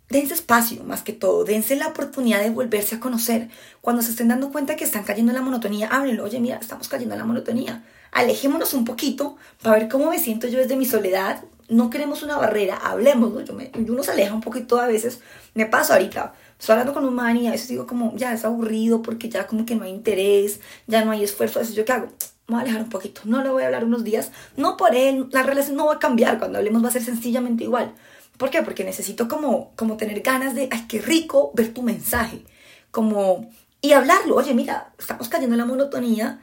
dense 0.10 0.34
espacio 0.34 0.84
más 0.84 1.02
que 1.02 1.14
todo, 1.14 1.44
dense 1.44 1.76
la 1.76 1.88
oportunidad 1.88 2.42
de 2.42 2.50
volverse 2.50 2.96
a 2.96 3.00
conocer. 3.00 3.50
Cuando 3.82 4.02
se 4.02 4.12
estén 4.12 4.30
dando 4.30 4.52
cuenta 4.52 4.76
que 4.76 4.84
están 4.84 5.04
cayendo 5.04 5.32
en 5.32 5.38
la 5.38 5.42
monotonía, 5.42 5.88
háblenlo, 5.88 6.24
oye, 6.24 6.40
mira, 6.40 6.58
estamos 6.58 6.88
cayendo 6.88 7.16
en 7.16 7.20
la 7.20 7.26
monotonía. 7.26 7.84
Alejémonos 8.12 8.74
un 8.74 8.86
poquito 8.86 9.36
para 9.62 9.78
ver 9.78 9.90
cómo 9.90 10.10
me 10.10 10.20
siento 10.20 10.48
yo 10.48 10.60
desde 10.60 10.78
mi 10.78 10.86
soledad. 10.86 11.44
No 11.68 11.90
queremos 11.90 12.24
una 12.24 12.38
barrera, 12.38 12.78
hablemos, 12.78 13.44
yo, 13.44 13.54
me, 13.54 13.72
uno 13.76 14.04
se 14.04 14.12
aleja 14.12 14.34
un 14.34 14.42
poquito 14.42 14.80
a 14.80 14.88
veces. 14.88 15.20
Me 15.54 15.66
paso 15.66 15.94
ahorita, 15.94 16.34
estoy 16.58 16.74
hablando 16.74 16.94
con 16.94 17.04
un 17.04 17.16
man 17.16 17.36
y 17.38 17.48
a 17.48 17.52
veces 17.52 17.68
digo 17.68 17.88
como, 17.88 18.16
ya 18.16 18.32
es 18.34 18.46
aburrido 18.46 19.02
porque 19.02 19.28
ya 19.28 19.48
como 19.48 19.66
que 19.66 19.76
no 19.76 19.84
hay 19.84 19.92
interés, 19.92 20.62
ya 20.88 21.04
no 21.04 21.12
hay 21.12 21.24
esfuerzo. 21.24 21.60
A 21.60 21.64
veces 21.64 21.76
yo 21.76 21.84
qué 21.84 21.92
hago, 21.92 22.08
me 22.48 22.54
voy 22.56 22.60
a 22.60 22.62
alejar 22.62 22.82
un 22.82 22.90
poquito, 22.90 23.22
no 23.26 23.44
le 23.44 23.50
voy 23.50 23.64
a 23.64 23.66
hablar 23.68 23.86
unos 23.86 24.04
días, 24.04 24.32
no 24.56 24.78
por 24.78 24.96
él, 24.96 25.28
la 25.32 25.44
relación 25.44 25.76
no 25.76 25.88
va 25.88 25.96
a 25.96 26.00
cambiar, 26.00 26.38
cuando 26.38 26.58
hablemos 26.58 26.84
va 26.84 26.90
a 26.90 26.92
ser 26.92 27.04
sencillamente 27.04 27.64
igual. 27.64 27.94
¿Por 28.38 28.50
qué? 28.50 28.62
Porque 28.62 28.84
necesito 28.84 29.28
como, 29.28 29.72
como 29.76 29.98
tener 29.98 30.22
ganas 30.22 30.54
de, 30.54 30.68
ay, 30.72 30.86
qué 30.88 31.00
rico 31.00 31.52
ver 31.56 31.74
tu 31.74 31.82
mensaje, 31.82 32.46
como, 32.92 33.50
y 33.82 33.94
hablarlo, 33.94 34.36
oye, 34.36 34.54
mira, 34.54 34.94
estamos 35.00 35.28
cayendo 35.30 35.56
en 35.56 35.60
la 35.60 35.66
monotonía, 35.66 36.42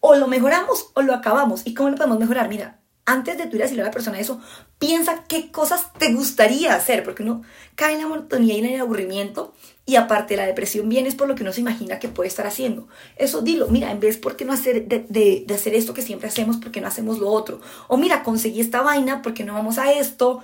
o 0.00 0.16
lo 0.16 0.26
mejoramos 0.26 0.90
o 0.94 1.02
lo 1.02 1.14
acabamos, 1.14 1.62
¿y 1.66 1.74
cómo 1.74 1.90
lo 1.90 1.96
podemos 1.96 2.18
mejorar? 2.18 2.48
Mira, 2.48 2.80
antes 3.06 3.36
de 3.36 3.46
tú 3.46 3.56
ir 3.56 3.62
a 3.62 3.64
decirle 3.64 3.82
a 3.82 3.86
la 3.86 3.90
persona 3.90 4.18
eso, 4.18 4.40
piensa 4.78 5.24
qué 5.28 5.50
cosas 5.50 5.92
te 5.98 6.12
gustaría 6.12 6.74
hacer, 6.74 7.02
porque 7.02 7.22
uno 7.22 7.42
cae 7.74 7.94
en 7.94 8.00
la 8.00 8.08
monotonía 8.08 8.54
y 8.54 8.58
en 8.60 8.66
el 8.66 8.80
aburrimiento, 8.80 9.54
y 9.86 9.96
aparte 9.96 10.36
la 10.36 10.46
depresión 10.46 10.88
viene 10.88 11.08
es 11.08 11.14
por 11.14 11.28
lo 11.28 11.34
que 11.34 11.42
uno 11.42 11.52
se 11.52 11.60
imagina 11.60 11.98
que 11.98 12.08
puede 12.08 12.28
estar 12.28 12.46
haciendo. 12.46 12.88
Eso 13.16 13.42
dilo, 13.42 13.68
mira, 13.68 13.90
en 13.90 14.00
vez 14.00 14.16
por 14.16 14.36
qué 14.36 14.46
no 14.46 14.52
hacer 14.52 14.86
de, 14.88 15.04
de, 15.08 15.54
hacer 15.54 15.74
esto 15.74 15.92
que 15.92 16.02
siempre 16.02 16.28
hacemos, 16.28 16.56
¿por 16.56 16.72
qué 16.72 16.80
no 16.80 16.88
hacemos 16.88 17.18
lo 17.18 17.28
otro? 17.28 17.60
O 17.88 17.98
mira, 17.98 18.22
conseguí 18.22 18.60
esta 18.60 18.80
vaina, 18.80 19.20
¿por 19.20 19.34
qué 19.34 19.44
no 19.44 19.52
vamos 19.52 19.78
a 19.78 19.92
esto? 19.92 20.42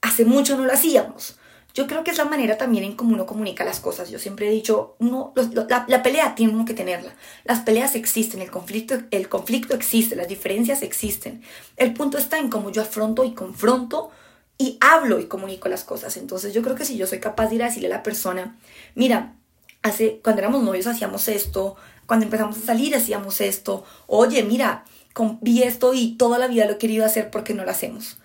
Hace 0.00 0.24
mucho 0.24 0.56
no 0.56 0.64
lo 0.64 0.72
hacíamos. 0.72 1.37
Yo 1.74 1.86
creo 1.86 2.02
que 2.02 2.10
es 2.10 2.18
la 2.18 2.24
manera 2.24 2.58
también 2.58 2.84
en 2.84 2.96
cómo 2.96 3.14
uno 3.14 3.26
comunica 3.26 3.64
las 3.64 3.80
cosas. 3.80 4.10
Yo 4.10 4.18
siempre 4.18 4.48
he 4.48 4.50
dicho, 4.50 4.96
no, 4.98 5.32
la, 5.34 5.84
la, 5.86 6.02
pelea 6.02 6.34
tiene 6.34 6.52
uno 6.52 6.64
que 6.64 6.74
tenerla. 6.74 7.14
Las 7.44 7.60
peleas 7.60 7.94
existen, 7.94 8.40
el 8.40 8.50
conflicto, 8.50 8.96
el 9.10 9.28
conflicto 9.28 9.74
existe, 9.74 10.16
las 10.16 10.28
diferencias 10.28 10.82
existen. 10.82 11.42
El 11.76 11.94
punto 11.94 12.18
está 12.18 12.38
en 12.38 12.48
cómo 12.48 12.70
yo 12.70 12.82
afronto 12.82 13.24
y 13.24 13.32
confronto 13.32 14.10
y 14.58 14.76
hablo 14.80 15.20
y 15.20 15.26
comunico 15.26 15.68
las 15.68 15.84
cosas. 15.84 16.16
Entonces 16.16 16.52
yo 16.52 16.62
creo 16.62 16.74
que 16.74 16.84
si 16.84 16.96
yo 16.96 17.06
soy 17.06 17.20
capaz 17.20 17.48
de 17.48 17.56
ir 17.56 17.62
a 17.62 17.66
decirle 17.66 17.86
a 17.88 17.96
la 17.98 18.02
persona, 18.02 18.58
mira, 18.94 19.36
hace, 19.82 20.20
cuando 20.22 20.40
éramos 20.42 20.62
novios 20.62 20.86
hacíamos 20.88 21.28
esto, 21.28 21.76
cuando 22.06 22.24
empezamos 22.24 22.58
a 22.58 22.62
salir 22.62 22.96
hacíamos 22.96 23.40
esto, 23.40 23.84
oye, 24.06 24.42
mira, 24.42 24.84
vi 25.40 25.62
esto 25.62 25.94
y 25.94 26.16
toda 26.16 26.38
la 26.38 26.48
vida 26.48 26.66
lo 26.66 26.72
he 26.72 26.78
querido 26.78 27.04
hacer 27.04 27.30
porque 27.30 27.54
no 27.54 27.64
lo 27.64 27.70
hacemos. 27.70 28.18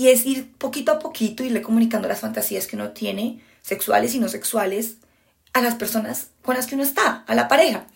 Y 0.00 0.08
es 0.08 0.24
ir 0.24 0.50
poquito 0.54 0.92
a 0.92 0.98
poquito, 0.98 1.44
irle 1.44 1.60
comunicando 1.60 2.08
las 2.08 2.20
fantasías 2.20 2.66
que 2.66 2.74
uno 2.74 2.92
tiene, 2.92 3.42
sexuales 3.60 4.14
y 4.14 4.18
no 4.18 4.30
sexuales, 4.30 4.96
a 5.52 5.60
las 5.60 5.74
personas 5.74 6.28
con 6.40 6.54
las 6.54 6.66
que 6.66 6.74
uno 6.74 6.84
está, 6.84 7.22
a 7.26 7.34
la 7.34 7.48
pareja. 7.48 7.86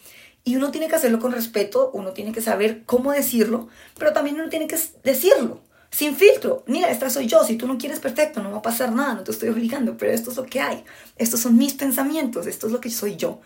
Y 0.44 0.56
uno 0.56 0.70
tiene 0.70 0.88
que 0.88 0.96
hacerlo 0.96 1.18
con 1.18 1.32
respeto, 1.32 1.90
uno 1.94 2.12
tiene 2.12 2.32
que 2.32 2.42
saber 2.42 2.82
cómo 2.84 3.10
decirlo, 3.10 3.68
pero 3.96 4.12
también 4.12 4.38
uno 4.38 4.50
tiene 4.50 4.66
que 4.66 4.78
decirlo, 5.02 5.62
sin 5.88 6.14
filtro. 6.14 6.62
Mira, 6.66 6.90
esta 6.90 7.08
soy 7.08 7.26
yo, 7.26 7.42
si 7.42 7.56
tú 7.56 7.66
no 7.66 7.78
quieres 7.78 8.00
perfecto, 8.00 8.42
no 8.42 8.50
va 8.50 8.58
a 8.58 8.62
pasar 8.62 8.92
nada, 8.92 9.14
no 9.14 9.24
te 9.24 9.30
estoy 9.30 9.48
obligando, 9.48 9.96
pero 9.96 10.12
esto 10.12 10.30
es 10.30 10.36
lo 10.36 10.44
que 10.44 10.60
hay. 10.60 10.84
Estos 11.16 11.40
son 11.40 11.56
mis 11.56 11.72
pensamientos, 11.72 12.46
esto 12.46 12.66
es 12.66 12.72
lo 12.74 12.82
que 12.82 12.90
soy 12.90 13.16
yo. 13.16 13.40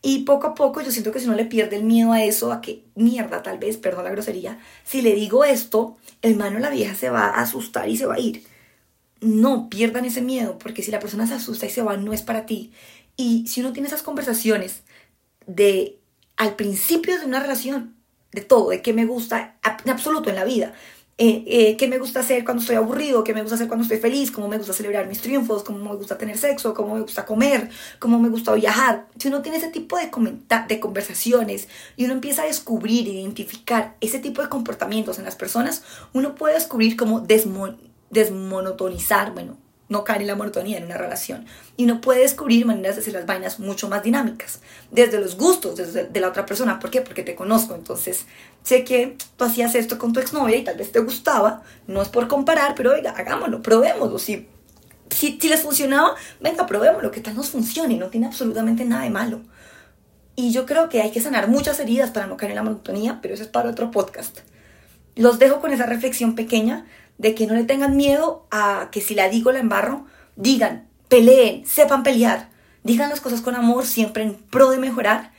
Y 0.00 0.20
poco 0.20 0.46
a 0.48 0.54
poco 0.54 0.80
yo 0.80 0.92
siento 0.92 1.10
que 1.10 1.18
si 1.18 1.26
uno 1.26 1.36
le 1.36 1.44
pierde 1.44 1.76
el 1.76 1.84
miedo 1.84 2.12
a 2.12 2.22
eso, 2.22 2.52
a 2.52 2.60
que 2.60 2.84
mierda 2.94 3.42
tal 3.42 3.58
vez, 3.58 3.76
perdón 3.76 4.04
la 4.04 4.10
grosería, 4.10 4.60
si 4.84 5.02
le 5.02 5.14
digo 5.14 5.44
esto, 5.44 5.96
el 6.22 6.36
mano 6.36 6.60
la 6.60 6.70
vieja 6.70 6.94
se 6.94 7.10
va 7.10 7.26
a 7.26 7.40
asustar 7.40 7.88
y 7.88 7.96
se 7.96 8.06
va 8.06 8.14
a 8.14 8.20
ir. 8.20 8.44
No 9.20 9.68
pierdan 9.68 10.04
ese 10.04 10.22
miedo, 10.22 10.58
porque 10.58 10.82
si 10.82 10.92
la 10.92 11.00
persona 11.00 11.26
se 11.26 11.34
asusta 11.34 11.66
y 11.66 11.70
se 11.70 11.82
va, 11.82 11.96
no 11.96 12.12
es 12.12 12.22
para 12.22 12.46
ti. 12.46 12.72
Y 13.16 13.48
si 13.48 13.60
uno 13.60 13.72
tiene 13.72 13.88
esas 13.88 14.02
conversaciones 14.02 14.82
de 15.46 15.98
al 16.36 16.54
principio 16.54 17.18
de 17.18 17.26
una 17.26 17.40
relación, 17.40 17.96
de 18.32 18.42
todo, 18.42 18.70
de 18.70 18.82
qué 18.82 18.92
me 18.92 19.06
gusta, 19.06 19.58
en 19.84 19.90
absoluto 19.90 20.30
en 20.30 20.36
la 20.36 20.44
vida, 20.44 20.74
eh, 21.20 21.42
eh, 21.48 21.76
qué 21.76 21.88
me 21.88 21.98
gusta 21.98 22.20
hacer 22.20 22.44
cuando 22.44 22.60
estoy 22.60 22.76
aburrido, 22.76 23.24
qué 23.24 23.34
me 23.34 23.40
gusta 23.40 23.56
hacer 23.56 23.66
cuando 23.66 23.82
estoy 23.82 23.98
feliz, 23.98 24.30
cómo 24.30 24.46
me 24.46 24.56
gusta 24.56 24.72
celebrar 24.72 25.08
mis 25.08 25.20
triunfos, 25.20 25.64
cómo 25.64 25.78
me 25.78 25.96
gusta 25.96 26.16
tener 26.16 26.38
sexo, 26.38 26.74
cómo 26.74 26.94
me 26.94 27.00
gusta 27.00 27.26
comer, 27.26 27.70
cómo 27.98 28.20
me 28.20 28.28
gusta 28.28 28.54
viajar. 28.54 29.08
Si 29.18 29.26
uno 29.26 29.42
tiene 29.42 29.58
ese 29.58 29.68
tipo 29.68 29.98
de, 29.98 30.10
de 30.68 30.80
conversaciones 30.80 31.68
y 31.96 32.04
uno 32.04 32.14
empieza 32.14 32.42
a 32.42 32.46
descubrir, 32.46 33.08
identificar 33.08 33.96
ese 34.00 34.20
tipo 34.20 34.42
de 34.42 34.48
comportamientos 34.48 35.18
en 35.18 35.24
las 35.24 35.34
personas, 35.34 35.82
uno 36.12 36.36
puede 36.36 36.54
descubrir 36.54 36.96
cómo 36.96 37.26
desmonotonizar, 38.10 39.34
bueno, 39.34 39.56
no 39.88 40.04
caer 40.04 40.20
en 40.20 40.26
la 40.26 40.34
monotonía 40.34 40.78
en 40.78 40.84
una 40.84 40.98
relación. 40.98 41.46
Y 41.76 41.86
no 41.86 42.00
puede 42.00 42.20
descubrir 42.20 42.66
maneras 42.66 42.96
de 42.96 43.02
hacer 43.02 43.14
las 43.14 43.26
vainas 43.26 43.58
mucho 43.58 43.88
más 43.88 44.02
dinámicas. 44.02 44.60
Desde 44.90 45.18
los 45.20 45.36
gustos 45.36 45.76
desde 45.76 46.04
de 46.04 46.20
la 46.20 46.28
otra 46.28 46.44
persona. 46.44 46.78
¿Por 46.78 46.90
qué? 46.90 47.00
Porque 47.00 47.22
te 47.22 47.34
conozco. 47.34 47.74
Entonces, 47.74 48.26
sé 48.62 48.84
que 48.84 49.16
tú 49.36 49.44
hacías 49.44 49.74
esto 49.74 49.98
con 49.98 50.12
tu 50.12 50.20
exnovia 50.20 50.56
y 50.56 50.64
tal 50.64 50.76
vez 50.76 50.92
te 50.92 51.00
gustaba. 51.00 51.62
No 51.86 52.02
es 52.02 52.08
por 52.08 52.28
comparar, 52.28 52.74
pero 52.74 52.92
oiga, 52.92 53.12
hagámoslo, 53.12 53.62
probémoslo. 53.62 54.18
Si, 54.18 54.46
si, 55.10 55.38
si 55.40 55.48
les 55.48 55.62
funcionaba, 55.62 56.14
venga, 56.40 56.66
probémoslo, 56.66 57.10
que 57.10 57.20
tal 57.20 57.34
nos 57.34 57.50
funcione. 57.50 57.96
No 57.96 58.08
tiene 58.08 58.26
absolutamente 58.26 58.84
nada 58.84 59.04
de 59.04 59.10
malo. 59.10 59.40
Y 60.36 60.52
yo 60.52 60.66
creo 60.66 60.88
que 60.88 61.02
hay 61.02 61.10
que 61.10 61.20
sanar 61.20 61.48
muchas 61.48 61.80
heridas 61.80 62.10
para 62.10 62.26
no 62.26 62.36
caer 62.36 62.52
en 62.52 62.56
la 62.56 62.62
monotonía, 62.62 63.18
pero 63.20 63.34
eso 63.34 63.42
es 63.42 63.48
para 63.48 63.70
otro 63.70 63.90
podcast. 63.90 64.38
Los 65.16 65.40
dejo 65.40 65.60
con 65.60 65.72
esa 65.72 65.84
reflexión 65.84 66.36
pequeña 66.36 66.86
de 67.18 67.34
que 67.34 67.46
no 67.46 67.54
le 67.54 67.64
tengan 67.64 67.96
miedo 67.96 68.46
a 68.50 68.88
que 68.90 69.00
si 69.00 69.14
la 69.14 69.28
digo 69.28 69.52
la 69.52 69.58
embarro, 69.58 70.06
digan, 70.36 70.88
peleen, 71.08 71.66
sepan 71.66 72.02
pelear, 72.02 72.48
digan 72.84 73.10
las 73.10 73.20
cosas 73.20 73.40
con 73.40 73.54
amor, 73.54 73.84
siempre 73.86 74.22
en 74.22 74.34
pro 74.34 74.70
de 74.70 74.78
mejorar 74.78 75.32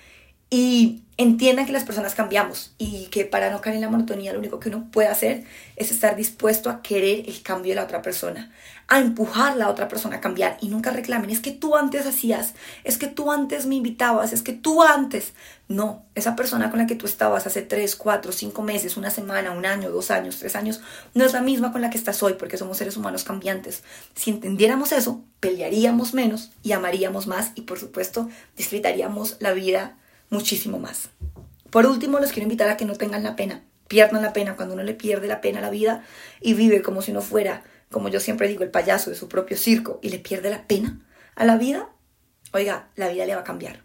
y 0.49 1.03
entiendan 1.17 1.65
que 1.65 1.71
las 1.71 1.83
personas 1.83 2.15
cambiamos 2.15 2.73
y 2.77 3.07
que 3.07 3.25
para 3.25 3.51
no 3.51 3.61
caer 3.61 3.75
en 3.75 3.81
la 3.81 3.89
monotonía 3.89 4.33
lo 4.33 4.39
único 4.39 4.59
que 4.59 4.69
uno 4.69 4.89
puede 4.91 5.09
hacer 5.09 5.43
es 5.75 5.91
estar 5.91 6.15
dispuesto 6.15 6.69
a 6.69 6.81
querer 6.81 7.27
el 7.27 7.41
cambio 7.41 7.71
de 7.71 7.75
la 7.75 7.83
otra 7.83 8.01
persona, 8.01 8.51
a 8.89 8.99
empujar 8.99 9.53
a 9.53 9.55
la 9.55 9.69
otra 9.69 9.87
persona 9.87 10.17
a 10.17 10.21
cambiar 10.21 10.57
y 10.61 10.67
nunca 10.67 10.89
reclamen, 10.89 11.29
es 11.29 11.39
que 11.39 11.51
tú 11.51 11.75
antes 11.75 12.07
hacías, 12.07 12.55
es 12.83 12.97
que 12.97 13.05
tú 13.05 13.31
antes 13.31 13.67
me 13.67 13.75
invitabas, 13.75 14.33
es 14.33 14.41
que 14.41 14.51
tú 14.51 14.81
antes. 14.81 15.33
No, 15.67 16.03
esa 16.15 16.35
persona 16.35 16.71
con 16.71 16.79
la 16.79 16.87
que 16.87 16.95
tú 16.95 17.05
estabas 17.05 17.45
hace 17.45 17.61
tres, 17.61 17.95
cuatro, 17.95 18.31
cinco 18.31 18.63
meses, 18.63 18.97
una 18.97 19.11
semana, 19.11 19.51
un 19.51 19.67
año, 19.67 19.91
dos 19.91 20.09
años, 20.09 20.39
tres 20.39 20.55
años, 20.55 20.81
no 21.13 21.23
es 21.23 21.33
la 21.33 21.41
misma 21.41 21.71
con 21.71 21.81
la 21.81 21.91
que 21.91 21.99
estás 21.99 22.23
hoy 22.23 22.33
porque 22.33 22.57
somos 22.57 22.77
seres 22.77 22.97
humanos 22.97 23.23
cambiantes. 23.23 23.83
Si 24.15 24.31
entendiéramos 24.31 24.91
eso, 24.91 25.21
pelearíamos 25.39 26.15
menos 26.15 26.51
y 26.63 26.71
amaríamos 26.71 27.27
más 27.27 27.51
y 27.53 27.61
por 27.61 27.79
supuesto 27.79 28.27
disfrutaríamos 28.57 29.37
la 29.39 29.53
vida 29.53 29.97
muchísimo 30.31 30.79
más. 30.79 31.09
Por 31.69 31.85
último, 31.85 32.19
los 32.19 32.31
quiero 32.31 32.45
invitar 32.45 32.69
a 32.69 32.77
que 32.77 32.85
no 32.85 32.95
tengan 32.95 33.21
la 33.21 33.35
pena, 33.35 33.61
pierdan 33.87 34.23
la 34.23 34.33
pena 34.33 34.55
cuando 34.55 34.73
uno 34.73 34.81
le 34.81 34.95
pierde 34.95 35.27
la 35.27 35.41
pena 35.41 35.59
a 35.59 35.61
la 35.61 35.69
vida 35.69 36.03
y 36.41 36.55
vive 36.55 36.81
como 36.81 37.03
si 37.03 37.11
uno 37.11 37.21
fuera, 37.21 37.63
como 37.91 38.09
yo 38.09 38.19
siempre 38.19 38.47
digo, 38.47 38.63
el 38.63 38.71
payaso 38.71 39.09
de 39.09 39.15
su 39.15 39.27
propio 39.27 39.57
circo 39.57 39.99
y 40.01 40.09
le 40.09 40.19
pierde 40.19 40.49
la 40.49 40.67
pena 40.67 40.99
a 41.35 41.45
la 41.45 41.57
vida, 41.57 41.89
oiga, 42.53 42.89
la 42.95 43.09
vida 43.09 43.25
le 43.25 43.35
va 43.35 43.41
a 43.41 43.45
cambiar. 43.45 43.83